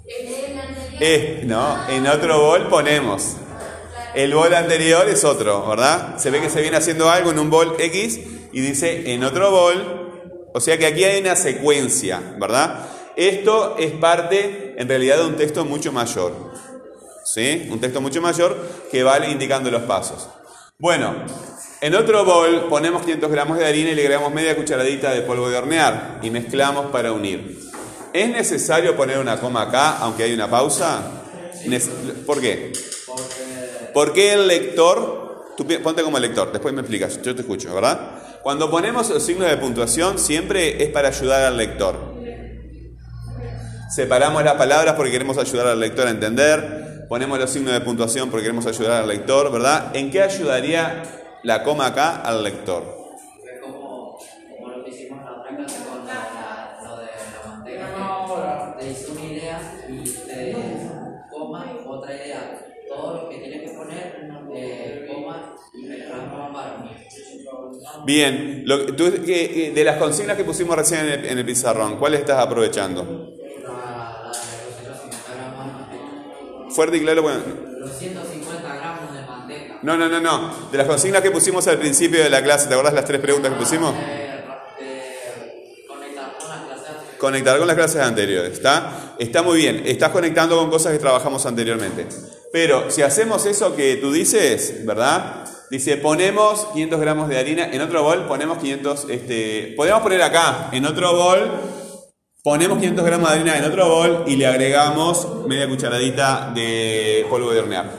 El 0.07 0.59
anterior. 0.59 0.99
Eh, 1.01 1.43
no, 1.47 1.89
en 1.89 2.07
otro 2.07 2.41
bol 2.41 2.69
ponemos. 2.69 3.37
El 4.15 4.35
bol 4.35 4.55
anterior 4.55 5.09
es 5.09 5.25
otro, 5.25 5.67
¿verdad? 5.69 6.19
Se 6.19 6.31
ve 6.31 6.41
que 6.41 6.51
se 6.51 6.61
viene 6.61 6.77
haciendo 6.77 7.11
algo 7.11 7.31
en 7.31 7.39
un 7.39 7.51
bol 7.51 7.77
X 7.79 8.21
y 8.53 8.61
dice 8.61 9.13
en 9.13 9.23
otro 9.25 9.51
bol. 9.51 10.51
O 10.55 10.61
sea 10.61 10.79
que 10.79 10.87
aquí 10.87 11.05
hay 11.05 11.21
una 11.21 11.37
secuencia, 11.37 12.21
¿verdad? 12.39 12.87
Esto 13.17 13.77
es 13.79 13.93
parte 13.93 14.75
en 14.77 14.89
realidad 14.89 15.19
de 15.19 15.27
un 15.27 15.37
texto 15.37 15.65
mucho 15.65 15.93
mayor. 15.93 16.33
¿Sí? 17.35 17.69
Un 17.71 17.81
texto 17.81 18.01
mucho 18.01 18.23
mayor 18.23 18.57
que 18.91 19.03
va 19.03 19.25
indicando 19.27 19.71
los 19.71 19.83
pasos. 19.83 20.29
Bueno, 20.79 21.15
en 21.81 21.95
otro 21.95 22.25
bol 22.25 22.67
ponemos 22.69 23.03
500 23.03 23.31
gramos 23.31 23.59
de 23.59 23.67
harina 23.67 23.91
y 23.91 23.95
le 23.95 24.03
agregamos 24.03 24.33
media 24.33 24.57
cucharadita 24.57 25.13
de 25.13 25.23
polvo 25.23 25.51
de 25.51 25.57
hornear 25.57 26.21
y 26.23 26.31
mezclamos 26.31 26.87
para 26.87 27.13
unir. 27.13 27.59
¿Es 28.13 28.31
necesario 28.31 28.97
poner 28.97 29.19
una 29.19 29.39
coma 29.39 29.63
acá, 29.63 29.99
aunque 29.99 30.23
hay 30.23 30.33
una 30.33 30.49
pausa? 30.49 31.03
¿Por 32.27 32.41
qué? 32.41 32.73
Porque 33.93 34.33
el 34.33 34.47
lector, 34.47 35.55
tú 35.57 35.67
ponte 35.83 36.03
como 36.03 36.19
lector, 36.19 36.51
después 36.51 36.73
me 36.73 36.81
explicas, 36.81 37.21
yo 37.21 37.35
te 37.35 37.43
escucho, 37.43 37.75
¿verdad? 37.75 38.13
Cuando 38.43 38.71
ponemos 38.71 39.11
los 39.11 39.23
signos 39.23 39.51
de 39.51 39.57
puntuación 39.57 40.19
siempre 40.19 40.83
es 40.83 40.91
para 40.91 41.09
ayudar 41.09 41.43
al 41.43 41.57
lector. 41.57 42.17
Separamos 43.91 44.45
las 44.45 44.55
palabras 44.55 44.95
porque 44.95 45.11
queremos 45.11 45.39
ayudar 45.39 45.67
al 45.67 45.81
lector 45.81 46.07
a 46.07 46.11
entender, 46.11 46.78
ponemos 47.09 47.39
los 47.39 47.51
signos 47.51 47.73
de 47.75 47.81
puntuación 47.81 48.31
porque 48.31 48.45
queremos 48.45 48.67
ayudar 48.67 49.03
al 49.03 49.09
lector, 49.09 49.51
¿verdad? 49.53 49.91
¿En 49.97 50.11
qué 50.11 50.23
ayudaría 50.23 51.03
la 51.43 51.63
coma 51.65 51.87
acá 51.89 52.17
al 52.23 52.43
lector? 52.45 52.99
Es 53.43 53.61
como, 53.61 54.19
como 54.49 54.69
lo 54.69 54.85
que 54.85 54.91
hicimos 54.91 55.25
la 55.25 55.35
otra 55.37 55.57
clase 55.57 55.85
con 55.85 56.07
la, 56.07 56.79
lo 56.83 56.99
de 56.99 57.07
la 57.31 57.43
manteca. 57.45 58.25
que 58.79 58.79
Te 58.79 58.91
hice 58.93 59.11
una 59.11 59.23
idea 59.23 59.85
y 59.89 60.25
te 60.25 61.25
coma 61.29 61.85
otra 61.89 62.15
idea. 62.15 62.65
Todo 62.87 63.15
lo 63.23 63.29
que 63.29 63.39
tienes 63.39 63.63
que 63.63 63.71
poner, 63.71 64.17
coma 65.07 65.57
y 65.73 65.85
mezclamos 65.87 66.53
para 66.53 66.77
unir. 66.77 67.09
Bien, 68.01 68.63
lo 68.65 68.95
tú- 68.97 69.11
de 69.11 69.83
las 69.85 69.97
consignas 69.99 70.37
que 70.37 70.45
pusimos 70.45 70.77
recién 70.77 71.01
en 71.07 71.09
el, 71.21 71.25
en 71.27 71.39
el 71.39 71.47
pizarrón, 71.47 71.97
¿cuáles 71.99 72.21
estás 72.21 72.39
aprovechando? 72.39 73.28
Fuerte 76.79 76.97
y 76.97 77.01
claro, 77.01 77.23
bueno, 77.23 77.41
Los 77.81 77.91
150 77.99 78.77
gramos 78.77 79.13
de 79.13 79.23
manteca. 79.23 79.81
No, 79.83 79.97
no, 79.97 80.09
no, 80.09 80.21
no. 80.21 80.71
De 80.71 80.79
las 80.79 80.87
consignas 80.87 81.23
que 81.23 81.33
pusimos 81.33 81.67
al 81.67 81.77
principio 81.77 82.23
de 82.23 82.31
la 82.31 82.41
clase, 82.41 82.69
¿te 82.69 82.75
acordás 82.75 82.95
las 82.95 83.05
tres 83.05 83.21
preguntas 83.21 83.53
que 83.53 83.59
pusimos? 83.59 83.93
Eh, 83.97 84.45
eh, 84.81 85.85
conectar 85.89 86.37
con 86.39 86.49
las 86.49 86.63
clases 86.63 86.87
anteriores. 86.87 87.19
Conectar 87.19 87.59
con 87.59 87.67
las 87.67 87.77
clases 87.77 88.01
anteriores, 88.01 88.53
¿está? 88.53 89.15
Está 89.19 89.43
muy 89.43 89.59
bien. 89.59 89.83
Estás 89.87 90.11
conectando 90.11 90.57
con 90.57 90.71
cosas 90.71 90.93
que 90.93 91.01
trabajamos 91.01 91.45
anteriormente. 91.47 92.07
Pero 92.53 92.93
si 92.93 93.03
hacemos 93.03 93.45
eso 93.47 93.75
que 93.75 93.97
tú 93.97 94.13
dices, 94.13 94.87
¿verdad? 94.87 95.47
Dice, 95.73 95.97
ponemos 95.97 96.69
500 96.75 97.01
gramos 97.01 97.29
de 97.29 97.39
harina, 97.39 97.73
en 97.73 97.81
otro 97.81 98.05
bol 98.05 98.29
ponemos 98.29 98.59
500, 98.59 99.07
este, 99.11 99.75
podemos 99.77 100.01
poner 100.01 100.23
acá, 100.23 100.69
en 100.71 100.87
otro 100.87 101.13
bol, 101.17 101.51
ponemos 102.49 102.79
500 102.79 103.05
gramos 103.05 103.29
de 103.29 103.35
harina 103.37 103.59
en 103.59 103.65
otro 103.65 103.89
bol 103.91 104.25
y 104.27 104.37
le 104.37 104.47
agregamos 104.47 105.29
media 105.47 105.69
cucharadita 105.69 106.51
de 106.55 107.27
polvo 107.29 107.51
de 107.51 107.61
hornear. 107.61 107.91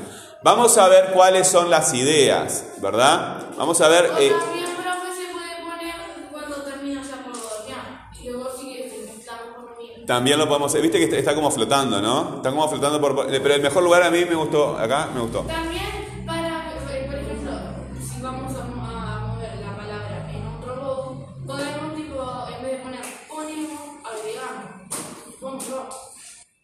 Vamos 0.42 0.76
a 0.80 0.88
ver 0.88 1.12
cuáles 1.14 1.48
son 1.48 1.70
las 1.70 1.94
ideas, 1.94 2.66
¿verdad? 2.82 3.44
Vamos 3.58 3.80
a 3.82 3.88
ver... 3.90 4.06
eh, 4.20 4.32
también, 4.32 4.66
profe, 4.76 5.14
se 5.16 5.32
puede 5.32 5.70
poner 5.70 5.94
cuando 6.32 6.56
termina 6.64 7.02
ya 7.04 7.18
por 7.24 7.34
hornear. 7.36 8.10
Y 8.20 8.30
luego 8.30 8.50
sigue 8.60 8.92
mezclando 9.16 9.54
con 9.56 9.78
unir. 9.78 10.06
También 10.08 10.40
lo 10.40 10.48
podemos 10.48 10.72
hacer. 10.72 10.82
Viste 10.82 10.98
que 10.98 11.04
está- 11.04 11.18
está 11.18 11.36
como 11.36 11.52
flotando, 11.52 12.02
¿no? 12.02 12.38
Está 12.38 12.50
como 12.50 12.68
flotando 12.68 13.00
por. 13.00 13.28
Pero 13.28 13.54
el 13.54 13.62
mejor 13.62 13.84
lugar 13.84 14.02
a 14.02 14.10
mí 14.10 14.26
me 14.26 14.34
gustó. 14.36 14.78
Acá 14.80 15.10
me 15.14 15.22
gustó. 15.22 15.42
También 15.42 15.84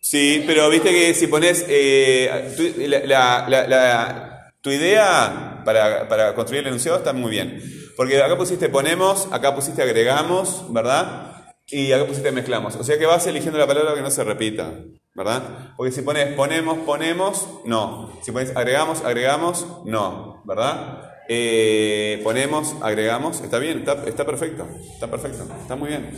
Sí, 0.07 0.43
pero 0.45 0.69
viste 0.69 0.91
que 0.91 1.15
si 1.15 1.25
pones. 1.25 1.65
eh, 1.67 2.53
tu, 2.55 2.63
la- 3.07 3.47
la- 3.49 3.67
la- 3.67 4.51
idea 4.65 5.61
para, 5.65 6.07
para 6.07 6.35
construir 6.35 6.61
el 6.61 6.67
enunciado 6.67 6.99
está 6.99 7.11
muy 7.11 7.31
bien. 7.31 7.59
Porque 7.97 8.21
acá 8.21 8.37
pusiste 8.37 8.69
ponemos, 8.69 9.27
acá 9.31 9.55
pusiste 9.55 9.81
agregamos, 9.81 10.71
¿verdad? 10.71 11.31
Y 11.67 11.91
acá 11.91 12.05
pusiste 12.05 12.31
mezclamos. 12.31 12.75
O 12.75 12.83
sea 12.83 12.99
que 12.99 13.07
vas 13.07 13.25
eligiendo 13.25 13.57
la 13.57 13.65
palabra 13.65 13.95
que 13.95 14.01
no 14.03 14.11
se 14.11 14.23
repita, 14.23 14.71
¿verdad? 15.15 15.73
Porque 15.75 15.91
si 15.91 16.03
pones 16.03 16.33
ponemos, 16.35 16.77
ponemos, 16.85 17.47
no. 17.65 18.11
Si 18.23 18.31
pones 18.31 18.55
agregamos, 18.55 19.03
agregamos, 19.03 19.65
no, 19.85 20.43
¿verdad? 20.45 21.01
Eh, 21.29 22.21
ponemos, 22.23 22.75
agregamos, 22.83 23.41
está 23.41 23.57
bien, 23.57 23.79
está, 23.79 24.03
está 24.05 24.23
perfecto, 24.23 24.67
está 24.93 25.09
perfecto, 25.09 25.47
está 25.61 25.75
muy 25.75 25.89
bien. 25.89 26.11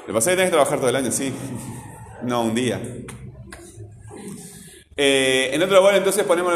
Lo 0.00 0.06
que 0.06 0.12
pasa 0.14 0.30
es 0.30 0.34
que 0.34 0.36
tenés 0.36 0.46
que 0.46 0.56
trabajar 0.56 0.78
todo 0.78 0.88
el 0.88 0.96
año, 0.96 1.10
sí. 1.12 1.30
No, 2.22 2.40
un 2.40 2.54
día. 2.54 2.80
Eh, 4.96 5.50
en 5.52 5.62
otro 5.62 5.82
bol, 5.82 5.94
entonces 5.94 6.24
ponemos 6.24 6.54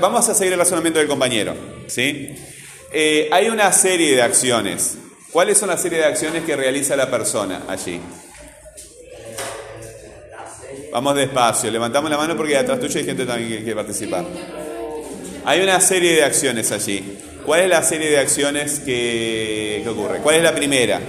vamos 0.00 0.28
a 0.28 0.34
seguir 0.34 0.52
el 0.52 0.58
razonamiento 0.58 0.98
del 0.98 1.08
compañero. 1.08 1.54
¿sí? 1.86 2.34
Eh, 2.92 3.28
hay 3.32 3.48
una 3.48 3.72
serie 3.72 4.14
de 4.14 4.22
acciones. 4.22 4.98
¿Cuáles 5.32 5.58
son 5.58 5.68
las 5.68 5.80
serie 5.80 5.98
de 5.98 6.04
acciones 6.04 6.44
que 6.44 6.56
realiza 6.56 6.96
la 6.96 7.10
persona 7.10 7.62
allí? 7.68 8.00
Vamos 10.90 11.14
despacio, 11.16 11.70
levantamos 11.70 12.10
la 12.10 12.16
mano 12.16 12.34
porque 12.34 12.56
atrás 12.56 12.80
tuyo 12.80 12.98
hay 12.98 13.04
gente 13.04 13.26
también 13.26 13.50
que 13.50 13.58
quiere 13.58 13.74
participar. 13.74 14.24
Hay 15.44 15.60
una 15.60 15.80
serie 15.80 16.16
de 16.16 16.24
acciones 16.24 16.72
allí. 16.72 17.18
¿Cuál 17.44 17.60
es 17.60 17.68
la 17.68 17.82
serie 17.82 18.10
de 18.10 18.18
acciones 18.18 18.80
que, 18.80 19.80
que 19.82 19.88
ocurre? 19.88 20.18
¿Cuál 20.18 20.36
es 20.36 20.42
la 20.42 20.54
primera? 20.54 21.00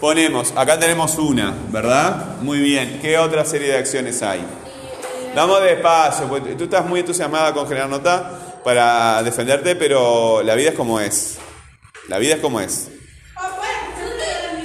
Ponemos, 0.00 0.52
acá 0.54 0.78
tenemos 0.78 1.18
una, 1.18 1.52
¿verdad? 1.70 2.36
Muy 2.40 2.60
bien. 2.60 3.00
¿Qué 3.02 3.18
otra 3.18 3.44
serie 3.44 3.68
de 3.68 3.78
acciones 3.78 4.22
hay? 4.22 4.40
Vamos 5.34 5.60
despacio, 5.60 6.28
porque 6.28 6.54
tú 6.54 6.64
estás 6.64 6.86
muy 6.86 7.00
entusiasmada 7.00 7.52
con 7.52 7.66
generar 7.66 7.88
nota 7.88 8.60
para 8.62 9.20
defenderte, 9.24 9.74
pero 9.74 10.42
la 10.44 10.54
vida 10.54 10.70
es 10.70 10.76
como 10.76 11.00
es. 11.00 11.38
La 12.06 12.18
vida 12.18 12.34
es 12.34 12.40
como 12.40 12.60
es. 12.60 12.88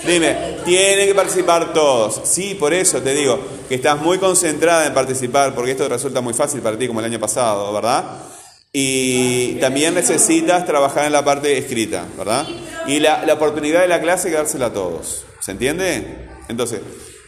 Dime, 0.06 0.58
tienen 0.65 1.08
que 1.08 1.15
participar 1.15 1.74
todos. 1.74 2.22
Sí, 2.26 2.54
por 2.54 2.72
eso 2.74 3.02
te 3.02 3.15
digo 3.15 3.39
que 3.67 3.76
estás 3.76 4.00
muy 4.00 4.19
concentrada 4.19 4.86
en 4.86 4.93
participar, 4.93 5.56
porque 5.56 5.72
esto 5.72 5.89
resulta 5.89 6.22
muy 6.22 6.36
fácil 6.36 6.62
para 6.62 6.78
ti 6.78 6.88
como 6.88 7.00
el 7.00 7.08
año 7.08 7.19
pasado, 7.19 7.74
¿verdad? 7.74 8.04
Y 8.72 9.56
también 9.56 9.93
necesitas 9.93 10.65
trabajar 10.65 11.06
en 11.06 11.12
la 11.12 11.24
parte 11.24 11.58
escrita, 11.58 12.06
¿verdad? 12.17 12.46
Y 12.88 13.00
la, 13.00 13.26
la 13.26 13.34
oportunidad 13.34 13.82
de 13.82 13.88
la 13.88 14.02
clase 14.02 14.30
que 14.30 14.36
dársela 14.36 14.67
a 14.67 14.74
todos. 14.74 15.26
¿Se 15.39 15.52
entiende? 15.52 16.28
Entonces, 16.48 16.82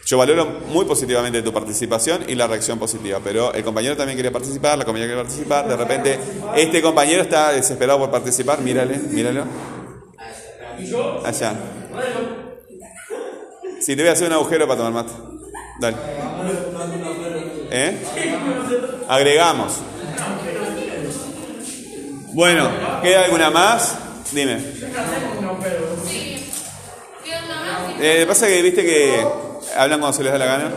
yo 0.06 0.18
valoro 0.18 0.60
muy 0.68 0.84
positivamente 0.84 1.42
tu 1.42 1.52
participación 1.52 2.24
y 2.28 2.36
la 2.36 2.46
reacción 2.46 2.78
positiva, 2.78 3.18
pero 3.24 3.52
el 3.52 3.64
compañero 3.64 3.96
también 3.96 4.16
quiere 4.16 4.30
participar, 4.30 4.78
la 4.78 4.84
compañera 4.84 5.08
quiere 5.08 5.22
participar, 5.22 5.66
de 5.66 5.76
repente 5.76 6.18
este 6.54 6.80
compañero 6.80 7.22
está 7.22 7.50
desesperado 7.50 7.98
por 7.98 8.12
participar, 8.12 8.60
mírale, 8.60 8.98
míralo. 8.98 9.44
Allá. 11.24 11.54
Sí, 13.80 13.96
te 13.96 14.02
voy 14.02 14.10
a 14.10 14.12
hacer 14.12 14.28
un 14.28 14.34
agujero 14.34 14.68
para 14.68 14.78
tomar 14.78 14.92
mate. 14.92 15.12
Dale. 15.80 15.96
¿Eh? 17.72 17.98
Agregamos. 19.08 19.72
Bueno, 22.32 22.70
¿queda 23.02 23.24
alguna 23.24 23.50
más? 23.50 23.98
Dime. 24.30 24.58
Eh, 27.98 28.24
pasa 28.28 28.46
que 28.46 28.62
viste 28.62 28.84
que 28.84 29.26
hablan 29.76 30.00
cuando 30.00 30.16
se 30.16 30.22
les 30.22 30.32
da 30.32 30.38
la 30.38 30.46
gana. 30.46 30.70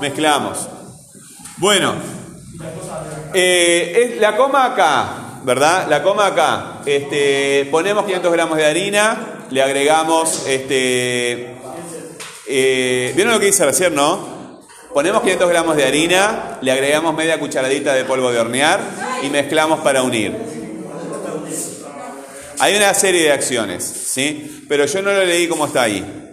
Mezclamos. 0.00 0.68
Bueno, 1.58 1.94
eh, 3.32 3.92
es 3.96 4.20
la 4.20 4.36
coma 4.36 4.66
acá, 4.66 5.40
¿verdad? 5.44 5.86
La 5.88 6.02
coma 6.02 6.26
acá. 6.26 6.80
Este, 6.84 7.68
ponemos 7.70 8.04
500 8.04 8.32
gramos 8.32 8.58
de 8.58 8.66
harina, 8.66 9.44
le 9.50 9.62
agregamos, 9.62 10.46
este, 10.46 11.54
eh, 12.48 13.12
¿vieron 13.14 13.34
lo 13.34 13.40
que 13.40 13.48
hice 13.48 13.64
recién, 13.64 13.94
no? 13.94 14.32
Ponemos 14.92 15.22
500 15.22 15.48
gramos 15.48 15.76
de 15.76 15.86
harina, 15.86 16.58
le 16.60 16.72
agregamos 16.72 17.14
media 17.14 17.38
cucharadita 17.38 17.94
de 17.94 18.04
polvo 18.04 18.32
de 18.32 18.40
hornear 18.40 18.80
y 19.22 19.30
mezclamos 19.30 19.80
para 19.80 20.02
unir. 20.02 20.61
Hay 22.62 22.76
una 22.76 22.94
serie 22.94 23.22
de 23.24 23.32
acciones, 23.32 23.82
¿sí? 23.82 24.64
Pero 24.68 24.86
yo 24.86 25.02
no 25.02 25.12
lo 25.12 25.24
leí 25.24 25.48
como 25.48 25.66
está 25.66 25.82
ahí. 25.82 26.30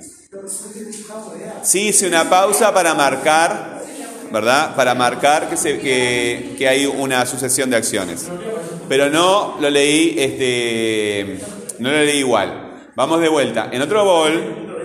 Sí 1.64 1.88
hice 1.88 2.08
una 2.08 2.30
pausa 2.30 2.72
para 2.72 2.94
marcar, 2.94 3.82
¿verdad? 4.32 4.76
Para 4.76 4.94
marcar 4.94 5.50
que, 5.50 5.58
se- 5.58 5.80
que- 5.80 6.54
que 6.56 6.68
hay 6.70 6.86
una 6.86 7.26
sucesión 7.26 7.72
de 7.72 7.78
acciones. 7.78 8.28
Pero 8.88 9.10
no 9.10 9.58
lo 9.60 9.72
leí, 9.72 10.14
este, 10.20 11.40
no 11.80 11.90
lo 11.90 11.98
leí 11.98 12.20
igual. 12.20 12.90
Vamos 12.96 13.22
de 13.22 13.30
vuelta. 13.30 13.70
En 13.72 13.82
otro 13.82 14.06
bol 14.06 14.78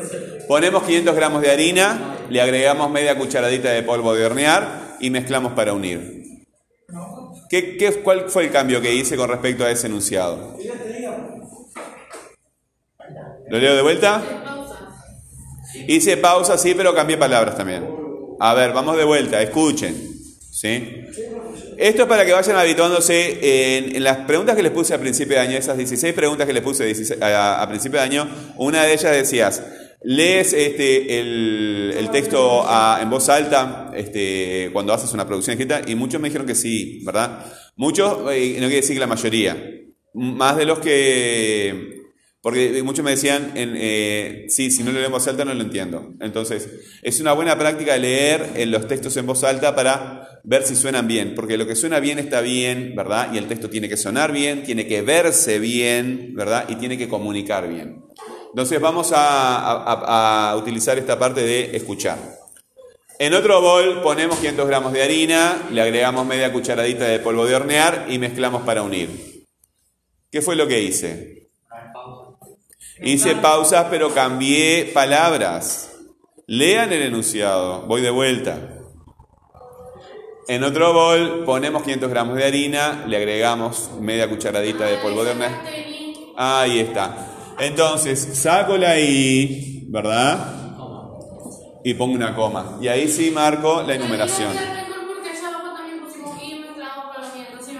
ponemos 0.48 0.82
500 0.84 1.14
gramos 1.14 1.42
de 1.42 1.50
harina, 1.50 2.16
le 2.30 2.40
agregamos 2.40 2.90
media 2.90 3.18
cucharadita 3.18 3.68
de 3.70 3.82
polvo 3.82 4.14
de 4.14 4.24
hornear 4.24 4.96
y 4.98 5.10
mezclamos 5.10 5.52
para 5.52 5.74
unir. 5.74 6.22
¿Qué, 7.50 7.76
qué- 7.76 7.92
cuál 8.02 8.30
fue 8.30 8.44
el 8.44 8.50
cambio 8.50 8.80
que 8.80 8.94
hice 8.94 9.14
con 9.16 9.28
respecto 9.28 9.62
a 9.64 9.70
ese 9.70 9.88
enunciado? 9.88 10.56
¿Lo 13.48 13.58
leo 13.58 13.74
de 13.76 13.82
vuelta? 13.82 14.22
Hice 15.86 16.16
pausa, 16.16 16.56
sí, 16.56 16.74
pero 16.74 16.94
cambié 16.94 17.16
palabras 17.16 17.56
también. 17.56 17.86
A 18.40 18.54
ver, 18.54 18.72
vamos 18.72 18.96
de 18.96 19.04
vuelta, 19.04 19.40
escuchen. 19.42 19.94
¿Sí? 20.50 21.04
Esto 21.76 22.02
es 22.02 22.08
para 22.08 22.24
que 22.24 22.32
vayan 22.32 22.56
habituándose 22.56 23.76
en, 23.76 24.02
las 24.02 24.18
preguntas 24.18 24.54
que 24.54 24.62
les 24.62 24.72
puse 24.72 24.94
a 24.94 24.98
principio 24.98 25.34
de 25.34 25.40
año, 25.40 25.58
esas 25.58 25.76
16 25.76 26.14
preguntas 26.14 26.46
que 26.46 26.52
les 26.52 26.62
puse 26.62 26.84
16 26.84 27.20
a, 27.20 27.66
principio 27.68 27.98
de 27.98 28.04
año, 28.04 28.28
una 28.56 28.84
de 28.84 28.92
ellas 28.92 29.12
decías, 29.12 29.62
lees 30.02 30.52
este, 30.52 31.18
el, 31.18 31.94
el 31.98 32.10
texto 32.10 32.64
en 33.00 33.10
voz 33.10 33.28
alta 33.28 33.90
este, 33.94 34.70
cuando 34.72 34.92
haces 34.94 35.12
una 35.12 35.26
producción 35.26 35.54
escrita 35.54 35.82
y 35.84 35.96
muchos 35.96 36.20
me 36.20 36.28
dijeron 36.28 36.46
que 36.46 36.54
sí, 36.54 37.02
¿verdad? 37.04 37.44
Muchos, 37.76 38.18
eh, 38.32 38.52
no 38.54 38.66
quiere 38.66 38.76
decir 38.76 38.94
que 38.94 39.00
la 39.00 39.08
mayoría, 39.08 39.56
más 40.14 40.56
de 40.56 40.66
los 40.66 40.78
que 40.78 41.93
porque 42.44 42.82
muchos 42.82 43.02
me 43.02 43.12
decían, 43.12 43.52
en, 43.54 43.72
eh, 43.74 44.44
sí, 44.50 44.70
si 44.70 44.82
no 44.82 44.92
leo 44.92 45.02
en 45.06 45.10
voz 45.10 45.26
alta 45.28 45.46
no 45.46 45.54
lo 45.54 45.62
entiendo. 45.62 46.12
Entonces, 46.20 46.68
es 47.00 47.18
una 47.18 47.32
buena 47.32 47.56
práctica 47.58 47.96
leer 47.96 48.50
eh, 48.54 48.66
los 48.66 48.86
textos 48.86 49.16
en 49.16 49.24
voz 49.24 49.44
alta 49.44 49.74
para 49.74 50.28
ver 50.44 50.62
si 50.64 50.76
suenan 50.76 51.08
bien, 51.08 51.32
porque 51.34 51.56
lo 51.56 51.66
que 51.66 51.74
suena 51.74 52.00
bien 52.00 52.18
está 52.18 52.42
bien, 52.42 52.92
¿verdad? 52.94 53.32
Y 53.32 53.38
el 53.38 53.46
texto 53.46 53.70
tiene 53.70 53.88
que 53.88 53.96
sonar 53.96 54.30
bien, 54.30 54.62
tiene 54.62 54.86
que 54.86 55.00
verse 55.00 55.58
bien, 55.58 56.34
¿verdad? 56.34 56.66
Y 56.68 56.74
tiene 56.74 56.98
que 56.98 57.08
comunicar 57.08 57.66
bien. 57.66 58.04
Entonces, 58.50 58.78
vamos 58.78 59.12
a- 59.14 60.50
a 60.50 60.56
utilizar 60.56 60.98
esta 60.98 61.18
parte 61.18 61.40
de 61.40 61.74
escuchar. 61.74 62.18
En 63.18 63.32
otro 63.32 63.62
bol 63.62 64.02
ponemos 64.02 64.36
500 64.38 64.68
gramos 64.68 64.92
de 64.92 65.02
harina, 65.02 65.62
le 65.72 65.80
agregamos 65.80 66.26
media 66.26 66.52
cucharadita 66.52 67.06
de 67.06 67.20
polvo 67.20 67.46
de 67.46 67.54
hornear 67.54 68.04
y 68.10 68.18
mezclamos 68.18 68.64
para 68.64 68.82
unir. 68.82 69.08
¿Qué 70.30 70.42
fue 70.42 70.56
lo 70.56 70.68
que 70.68 70.82
hice? 70.82 71.43
Hice 73.02 73.36
pausas, 73.36 73.86
pero 73.90 74.14
cambié 74.14 74.90
palabras. 74.94 75.92
Lean 76.46 76.92
el 76.92 77.02
enunciado. 77.02 77.82
Voy 77.82 78.00
de 78.00 78.10
vuelta. 78.10 78.58
En 80.46 80.62
otro 80.62 80.92
bol 80.92 81.44
ponemos 81.44 81.82
500 81.82 82.10
gramos 82.10 82.36
de 82.36 82.44
harina, 82.44 83.04
le 83.06 83.16
agregamos 83.16 83.90
media 83.98 84.28
cucharadita 84.28 84.84
de 84.84 84.98
polvo 84.98 85.24
de 85.24 85.30
hornear. 85.30 85.62
Ahí 86.36 86.80
está. 86.80 87.28
Entonces, 87.58 88.20
saco 88.34 88.76
la 88.76 88.98
I, 88.98 89.86
¿verdad? 89.88 90.64
Y 91.82 91.94
pongo 91.94 92.14
una 92.14 92.34
coma. 92.34 92.78
Y 92.80 92.88
ahí 92.88 93.08
sí 93.08 93.30
marco 93.30 93.82
la 93.82 93.94
enumeración. 93.94 94.52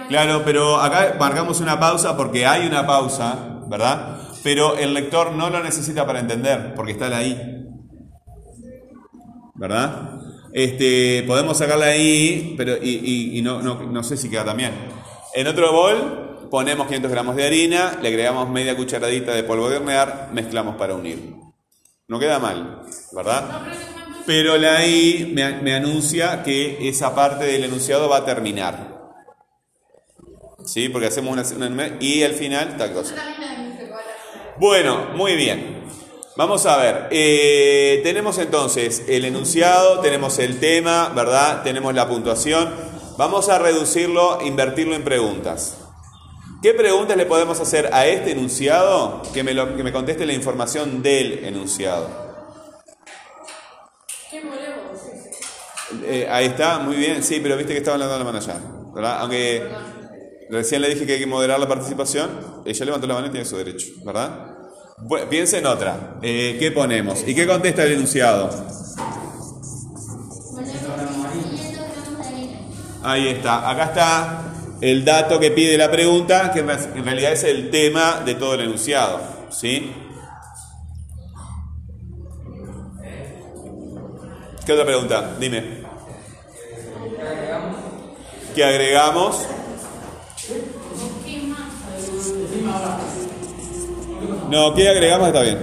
Claro, 0.09 0.41
pero 0.43 0.77
acá 0.77 1.15
marcamos 1.19 1.59
una 1.61 1.79
pausa 1.79 2.15
porque 2.17 2.45
hay 2.45 2.67
una 2.67 2.85
pausa, 2.85 3.59
¿verdad? 3.67 4.14
Pero 4.45 4.77
el 4.77 4.93
lector 4.93 5.31
no 5.31 5.49
lo 5.49 5.63
necesita 5.63 6.05
para 6.05 6.19
entender, 6.19 6.75
porque 6.75 6.91
está 6.91 7.23
I. 7.23 7.65
¿Verdad? 9.55 10.21
Este, 10.53 11.23
podemos 11.25 11.57
sacarla 11.57 11.87
ahí, 11.87 12.53
pero 12.55 12.77
y, 12.79 13.41
no, 13.43 13.63
no, 13.63 13.81
no 13.81 14.03
sé 14.03 14.17
si 14.17 14.29
queda 14.29 14.45
también. 14.45 14.71
En 15.33 15.47
otro 15.47 15.71
bol 15.71 16.47
ponemos 16.51 16.85
500 16.85 17.09
gramos 17.09 17.35
de 17.35 17.47
harina, 17.47 17.97
le 18.03 18.09
agregamos 18.09 18.47
media 18.47 18.77
cucharadita 18.77 19.33
de 19.33 19.43
polvo 19.43 19.67
de 19.67 19.77
hornear, 19.77 20.29
mezclamos 20.31 20.75
para 20.75 20.93
unir. 20.93 21.37
No 22.07 22.19
queda 22.19 22.37
mal, 22.37 22.83
¿verdad? 23.13 23.63
Pero 24.27 24.57
la 24.57 24.85
I 24.85 25.31
me, 25.33 25.59
me 25.63 25.73
anuncia 25.73 26.43
que 26.43 26.87
esa 26.87 27.15
parte 27.15 27.45
del 27.45 27.63
enunciado 27.63 28.07
va 28.09 28.17
a 28.17 28.25
terminar. 28.25 28.93
¿Sí? 30.65 30.89
Porque 30.89 31.07
hacemos 31.07 31.33
una, 31.33 31.67
una 31.67 31.97
y 31.99 32.21
al 32.21 32.33
final 32.33 32.77
tal 32.77 32.93
cosa. 32.93 33.15
Bueno, 34.57 35.07
muy 35.15 35.35
bien. 35.35 35.83
Vamos 36.37 36.65
a 36.65 36.77
ver. 36.77 37.07
eh, 37.11 38.01
tenemos 38.03 38.37
entonces 38.37 39.03
el 39.07 39.25
enunciado, 39.25 39.99
tenemos 40.01 40.37
el 40.39 40.59
tema, 40.59 41.09
¿verdad? 41.15 41.63
Tenemos 41.63 41.93
la 41.93 42.07
puntuación. 42.07 42.73
Vamos 43.17 43.47
a 43.49 43.57
reducirlo, 43.59 44.39
invertirlo 44.41 44.95
en 44.95 45.03
preguntas. 45.03 45.77
¿Qué 46.61 46.73
preguntas 46.73 47.15
le 47.15 47.25
podemos 47.25 47.59
hacer 47.59 47.89
a 47.93 48.05
este 48.07 48.31
enunciado 48.31 49.21
que 49.33 49.43
me, 49.43 49.53
lo- 49.53 49.75
que 49.77 49.83
me 49.83 49.93
conteste 49.93 50.25
la 50.25 50.33
información 50.33 51.01
del 51.01 51.45
enunciado? 51.45 52.09
¿Qué? 54.31 54.41
Eh, 56.05 56.27
ahí 56.29 56.47
está, 56.47 56.79
muy 56.79 56.95
bien, 56.95 57.23
sí, 57.23 57.39
pero 57.41 57.55
viste 57.55 57.71
que 57.73 57.77
estaba 57.79 57.95
hablando 57.95 58.17
la 58.17 58.23
mano 58.25 58.37
allá, 58.39 58.59
¿verdad? 58.93 59.17
Aunque 59.21 59.63
recién 60.49 60.81
le 60.81 60.89
dije 60.89 61.05
que 61.05 61.13
hay 61.13 61.19
que 61.19 61.27
moderar 61.27 61.59
la 61.59 61.67
participación, 61.67 62.63
ella 62.65 62.85
levantó 62.85 63.07
la 63.07 63.15
mano 63.15 63.27
y 63.27 63.29
tiene 63.31 63.45
su 63.45 63.57
derecho, 63.57 63.87
¿verdad? 64.03 64.55
Piensa 65.29 65.57
en 65.57 65.65
otra. 65.65 66.17
Eh, 66.21 66.55
¿Qué 66.57 66.71
ponemos? 66.71 67.23
¿Y 67.27 67.35
qué 67.35 67.45
contesta 67.45 67.83
el 67.83 67.93
enunciado? 67.93 68.49
Ahí 73.03 73.27
está, 73.27 73.69
acá 73.69 73.83
está 73.85 74.43
el 74.81 75.05
dato 75.05 75.39
que 75.39 75.51
pide 75.51 75.77
la 75.77 75.91
pregunta, 75.91 76.51
que 76.51 76.59
en 76.59 77.05
realidad 77.05 77.33
es 77.33 77.43
el 77.43 77.69
tema 77.69 78.21
de 78.25 78.35
todo 78.35 78.55
el 78.55 78.61
enunciado, 78.61 79.21
¿sí? 79.49 79.93
¿Qué 84.65 84.73
otra 84.73 84.85
pregunta? 84.85 85.35
Dime. 85.39 85.85
¿Qué 88.55 88.63
agregamos? 88.63 89.45
No, 94.49 94.73
¿qué 94.75 94.89
agregamos? 94.89 95.27
Está 95.27 95.41
bien. 95.41 95.57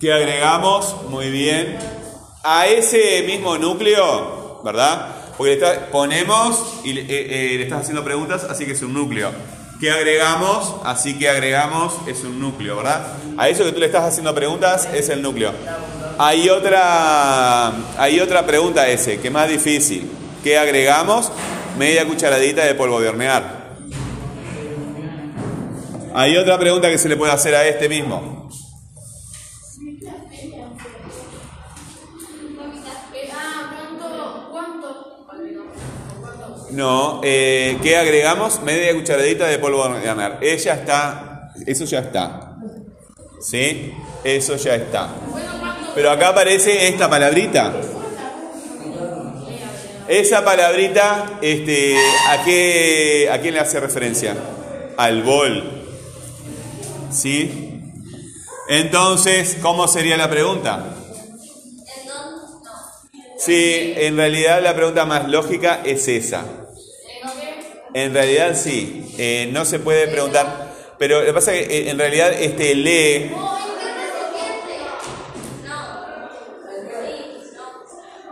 ¿Qué 0.00 0.12
agregamos? 0.12 0.96
Muy 1.08 1.30
bien. 1.30 1.78
A 2.42 2.66
ese 2.66 3.22
mismo 3.26 3.56
núcleo, 3.58 4.60
¿verdad? 4.64 5.14
Porque 5.36 5.56
ponemos 5.92 6.80
y 6.84 6.94
le, 6.94 7.02
eh, 7.02 7.06
eh, 7.08 7.56
le 7.58 7.62
estás 7.62 7.82
haciendo 7.82 8.02
preguntas, 8.02 8.44
así 8.44 8.66
que 8.66 8.72
es 8.72 8.82
un 8.82 8.92
núcleo. 8.92 9.30
¿Qué 9.80 9.90
agregamos? 9.90 10.76
Así 10.84 11.18
que 11.18 11.28
agregamos 11.28 11.94
es 12.06 12.24
un 12.24 12.40
núcleo, 12.40 12.76
¿verdad? 12.78 13.06
A 13.36 13.48
eso 13.48 13.64
que 13.64 13.72
tú 13.72 13.80
le 13.80 13.86
estás 13.86 14.04
haciendo 14.04 14.34
preguntas 14.34 14.88
es 14.92 15.08
el 15.10 15.22
núcleo. 15.22 15.52
Hay 16.18 16.48
otra, 16.48 17.68
hay 17.98 18.20
otra 18.20 18.46
pregunta 18.46 18.88
ese, 18.88 19.20
que 19.20 19.28
es 19.28 19.32
más 19.32 19.48
difícil. 19.48 20.10
¿Qué 20.42 20.56
agregamos? 20.56 21.30
Media 21.78 22.06
cucharadita 22.06 22.64
de 22.64 22.74
polvo 22.74 23.00
de 23.00 23.08
hornear. 23.10 23.66
Hay 26.14 26.38
otra 26.38 26.58
pregunta 26.58 26.88
que 26.88 26.96
se 26.96 27.10
le 27.10 27.16
puede 27.18 27.32
hacer 27.32 27.54
a 27.54 27.66
este 27.68 27.90
mismo. 27.90 28.48
No, 36.70 37.20
eh, 37.22 37.78
¿qué 37.82 37.96
agregamos? 37.98 38.62
Media 38.62 38.94
cucharadita 38.94 39.46
de 39.46 39.58
polvo 39.58 39.86
de 39.86 40.08
hornear. 40.08 40.38
Ella 40.40 40.74
está, 40.74 41.52
eso 41.66 41.84
ya 41.84 41.98
está. 41.98 42.56
¿Sí? 43.40 43.92
Eso 44.24 44.56
ya 44.56 44.76
está. 44.76 45.10
Pero 45.96 46.10
acá 46.10 46.28
aparece 46.28 46.86
esta 46.86 47.10
palabrita. 47.10 47.72
Esa 50.06 50.44
palabrita, 50.44 51.38
este, 51.42 51.96
¿a 52.28 52.44
qué, 52.44 53.28
¿a 53.32 53.40
quién 53.40 53.54
le 53.54 53.60
hace 53.60 53.80
referencia? 53.80 54.36
Al 54.96 55.24
bol. 55.24 55.64
¿Sí? 57.10 57.80
Entonces, 58.68 59.56
¿cómo 59.60 59.88
sería 59.88 60.16
la 60.16 60.30
pregunta? 60.30 60.94
Sí, 63.38 63.94
en 63.96 64.16
realidad 64.16 64.62
la 64.62 64.74
pregunta 64.74 65.06
más 65.06 65.28
lógica 65.28 65.80
es 65.84 66.06
esa. 66.08 66.44
En 67.94 68.12
realidad 68.12 68.54
sí, 68.54 69.14
eh, 69.18 69.48
no 69.52 69.64
se 69.64 69.78
puede 69.78 70.08
preguntar, 70.08 70.74
pero 70.98 71.20
lo 71.20 71.26
que 71.26 71.32
pasa 71.32 71.54
es 71.54 71.66
que 71.66 71.78
eh, 71.78 71.90
en 71.90 71.98
realidad 71.98 72.32
este 72.32 72.74
lee, 72.74 73.30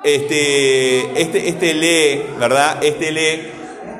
este, 0.05 1.21
este, 1.21 1.49
este 1.49 1.75
lee, 1.75 2.23
¿verdad? 2.39 2.85
Este 2.85 3.11
lee, 3.11 3.51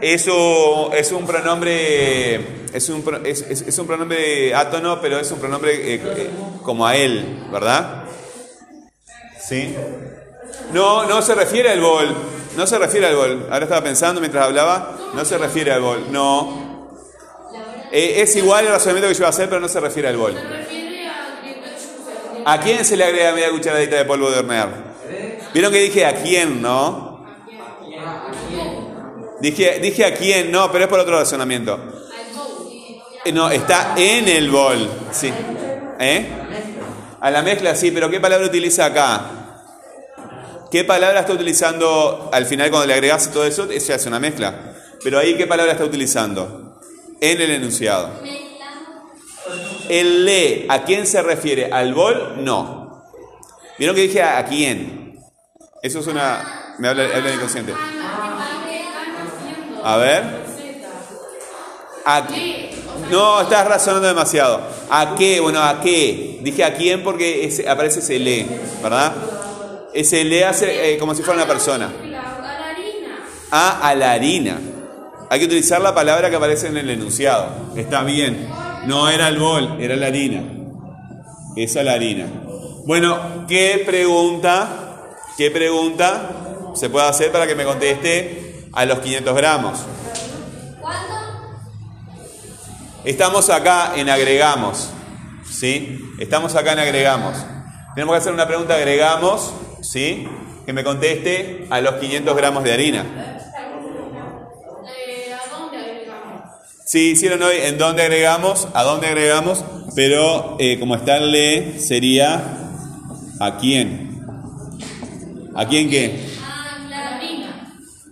eso 0.03 0.93
es 0.93 1.11
un 1.13 1.27
pronombre, 1.27 2.35
es 2.73 2.89
un, 2.91 3.03
es, 3.25 3.41
es- 3.43 3.63
es 3.63 3.79
un 3.79 3.87
pronombre 3.87 4.55
átono, 4.55 5.01
pero 5.01 5.19
es 5.19 5.31
un 5.33 5.39
pronombre 5.41 5.73
eh, 5.95 6.01
eh, 6.05 6.31
como 6.63 6.87
a 6.87 6.95
él, 6.97 7.47
¿verdad? 7.51 8.05
¿Sí? 9.41 9.75
No, 10.73 11.05
no 11.07 11.23
se 11.23 11.35
refiere 11.35 11.71
al 11.71 11.81
bol, 11.81 12.15
no 12.57 12.67
se 12.67 12.79
refiere 12.79 13.07
al 13.07 13.17
bol. 13.17 13.47
Ahora 13.51 13.65
estaba 13.65 13.83
pensando 13.83 14.21
mientras 14.21 14.45
hablaba, 14.45 14.97
no 15.15 15.25
se 15.25 15.39
refiere 15.39 15.73
al 15.73 15.81
bol, 15.81 16.07
no. 16.11 16.89
Eh, 17.93 18.23
es 18.23 18.35
igual 18.37 18.67
el 18.67 18.73
razonamiento 18.73 19.09
que 19.09 19.15
yo 19.15 19.19
iba 19.21 19.27
a 19.29 19.31
hacer, 19.31 19.49
pero 19.49 19.61
no 19.61 19.69
se 19.69 19.81
refiere 19.81 20.09
al 20.09 20.17
bol. 20.17 20.35
¿A 22.47 22.61
quién 22.61 22.85
se 22.85 22.97
le 22.97 23.05
agrega 23.05 23.33
media 23.33 23.51
cucharadita 23.51 23.97
de 23.97 24.05
polvo 24.05 24.31
de 24.31 24.39
hornear? 24.41 24.94
¿Vieron 25.55 25.73
que 25.73 25.79
dije 25.83 26.05
a 26.05 26.21
quién, 26.21 26.61
no? 26.61 27.25
Dije, 29.41 29.79
dije 29.79 30.05
a 30.05 30.15
quién, 30.15 30.51
no, 30.51 30.73
pero 30.73 30.85
es 30.85 30.91
por 30.91 30.99
otro 30.99 31.17
razonamiento. 31.17 31.79
Eh, 33.25 33.33
No, 33.33 33.49
está 33.51 33.95
en 33.97 34.29
el 34.29 34.51
bol, 34.51 34.91
sí. 35.13 35.33
¿Eh? 36.01 36.27
A 37.21 37.31
la 37.31 37.43
mezcla, 37.43 37.77
sí, 37.77 37.93
pero 37.93 38.11
¿qué 38.11 38.19
palabra 38.19 38.47
utiliza 38.47 38.87
acá? 38.87 39.31
¿Qué 40.73 40.83
palabra 40.83 41.21
está 41.21 41.33
utilizando 41.35 42.31
al 42.33 42.47
final 42.47 42.71
cuando 42.71 42.89
le 42.89 42.95
agregas 42.95 43.31
todo 43.31 43.45
eso? 43.45 43.69
Se 43.79 43.95
hace 43.95 44.09
una 44.09 44.19
mezcla. 44.19 44.75
Pero 45.05 45.21
ahí, 45.21 45.37
¿qué 45.37 45.47
palabra 45.47 45.73
está 45.73 45.85
utilizando? 45.85 46.81
En 47.21 47.41
el 47.41 47.51
enunciado. 47.53 48.11
El 49.89 50.25
le, 50.25 50.67
¿a 50.69 50.83
quién 50.83 51.07
se 51.07 51.23
refiere? 51.23 51.71
¿Al 51.71 51.95
bol? 51.95 52.43
No. 52.45 53.05
¿Vieron 53.79 53.95
que 53.95 54.03
dije 54.03 54.23
a 54.23 54.45
quién? 54.47 55.04
Eso 55.85 56.01
es 56.01 56.07
una... 56.07 56.75
Me 56.79 56.89
habla, 56.89 57.05
habla 57.15 57.35
inconsciente. 57.35 57.75
A 59.85 59.97
ver. 59.99 60.25
¿A 62.07 62.27
No, 63.11 63.43
estás 63.43 63.69
razonando 63.69 64.09
demasiado. 64.09 64.63
¿A 64.89 65.15
qué? 65.15 65.41
Bueno, 65.41 65.63
¿a 65.63 65.83
qué? 65.83 66.41
Dije 66.41 66.65
a 66.65 66.73
quién 66.73 67.03
porque 67.03 67.55
aparece 67.69 67.99
ese 67.99 68.19
le, 68.19 68.47
¿verdad? 68.83 69.13
Ese 69.93 70.25
le 70.25 70.47
hace 70.47 70.95
eh, 70.95 70.99
como 70.99 71.15
si 71.15 71.23
fuera 71.23 71.43
una 71.43 71.47
persona. 71.47 71.93
A, 73.51 73.87
a 73.87 73.95
la 73.95 74.13
harina. 74.13 74.59
Hay 75.29 75.39
que 75.39 75.45
utilizar 75.45 75.83
la 75.83 75.95
palabra 75.95 76.31
que 76.31 76.37
aparece 76.37 76.69
en 76.69 76.79
el 76.79 76.89
enunciado. 76.89 77.73
Está 77.77 78.03
bien. 78.05 78.49
No 78.87 79.11
era 79.11 79.29
el 79.29 79.39
bol, 79.39 79.77
era 79.79 79.97
la 79.97 80.07
harina. 80.07 80.45
Esa 81.57 81.81
es 81.81 81.85
la 81.85 81.93
harina. 81.93 82.25
Bueno, 82.87 83.45
¿qué 83.47 83.83
pregunta? 83.85 84.84
¿Qué 85.37 85.51
pregunta 85.51 86.31
se 86.75 86.89
puede 86.89 87.09
hacer 87.09 87.33
para 87.33 87.49
que 87.49 87.57
me 87.57 87.65
conteste 87.65 88.69
a 88.73 88.85
los 88.85 89.01
500 89.01 89.35
gramos? 89.35 89.81
¿Cuánto? 90.81 91.15
Estamos 93.05 93.51
acá 93.51 93.95
en 93.97 94.09
agregamos. 94.11 94.91
¿Sí? 95.45 96.01
Estamos 96.21 96.55
acá 96.55 96.75
en 96.75 96.79
agregamos. 96.79 97.35
Tenemos 97.97 98.15
que 98.15 98.19
hacer 98.19 98.33
una 98.33 98.47
pregunta 98.47 98.77
agregamos, 98.77 99.53
¿sí? 99.83 100.29
Que 100.67 100.73
me 100.73 100.85
conteste 100.85 101.67
a 101.69 101.81
los 101.81 101.95
500 101.95 102.37
gramos 102.37 102.63
de 102.63 102.73
harina. 102.73 103.05
Eh, 104.97 105.33
¿A 105.33 105.49
dónde 105.51 105.79
agregamos? 105.79 106.43
Sí, 106.87 107.11
hicieron 107.11 107.43
hoy 107.43 107.57
en 107.61 107.77
dónde 107.77 108.03
agregamos, 108.03 108.69
a 108.73 108.85
dónde 108.85 109.09
agregamos, 109.09 109.65
pero 109.97 110.57
eh, 110.61 110.79
como 110.79 110.95
está 110.95 111.17
el 111.17 111.33
le, 111.33 111.81
sería 111.81 112.41
a 113.41 113.59
quién. 113.59 114.14
¿A 115.57 115.67
quién 115.69 115.89
qué? 115.89 116.21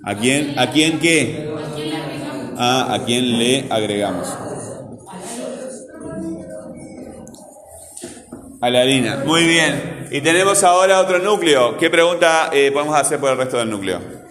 ¿A 0.04 0.14
quién? 0.14 0.58
¿A 0.58 0.70
quién 0.70 0.98
qué? 1.00 1.50
Ah, 2.56 2.94
a 2.94 3.04
quién 3.04 3.38
le 3.38 3.66
agregamos. 3.70 4.28
A 8.60 8.70
la 8.70 8.80
harina. 8.80 9.22
Muy 9.26 9.44
bien. 9.44 10.08
Y 10.10 10.20
tenemos 10.20 10.62
ahora 10.62 11.00
otro 11.00 11.18
núcleo. 11.18 11.76
¿Qué 11.78 11.90
pregunta 11.90 12.50
eh, 12.52 12.70
podemos 12.72 12.96
hacer 12.96 13.18
por 13.18 13.32
el 13.32 13.38
resto 13.38 13.58
del 13.58 13.70
núcleo? 13.70 14.21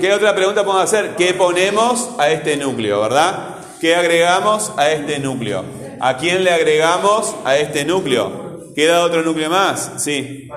¿Qué, 0.00 0.12
otra 0.12 0.36
pregunta 0.36 0.62
podemos 0.62 0.84
hacer? 0.84 1.16
¿Qué 1.16 1.34
ponemos 1.34 2.10
a 2.16 2.30
este 2.30 2.56
núcleo, 2.56 3.00
verdad? 3.00 3.56
¿Qué 3.80 3.96
agregamos 3.96 4.72
a 4.76 4.92
este 4.92 5.18
núcleo? 5.18 5.64
¿A 6.00 6.16
quién 6.16 6.44
le 6.44 6.52
agregamos 6.52 7.34
a 7.44 7.56
este 7.56 7.84
núcleo? 7.84 8.72
¿Queda 8.76 9.02
otro 9.02 9.22
núcleo 9.22 9.50
más? 9.50 9.94
Sí. 9.96 10.48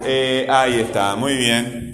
Eh, 0.00 0.46
ahí 0.48 0.80
está, 0.80 1.16
muy 1.16 1.34
bien. 1.34 1.92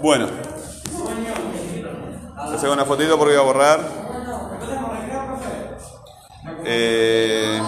Bueno. 0.00 0.45
Les 2.56 2.64
hago 2.64 2.72
una 2.72 2.86
fotito 2.86 3.18
porque 3.18 3.36
voy 3.36 3.42
a 3.42 3.46
borrar. 3.46 3.80
Eh. 6.64 7.60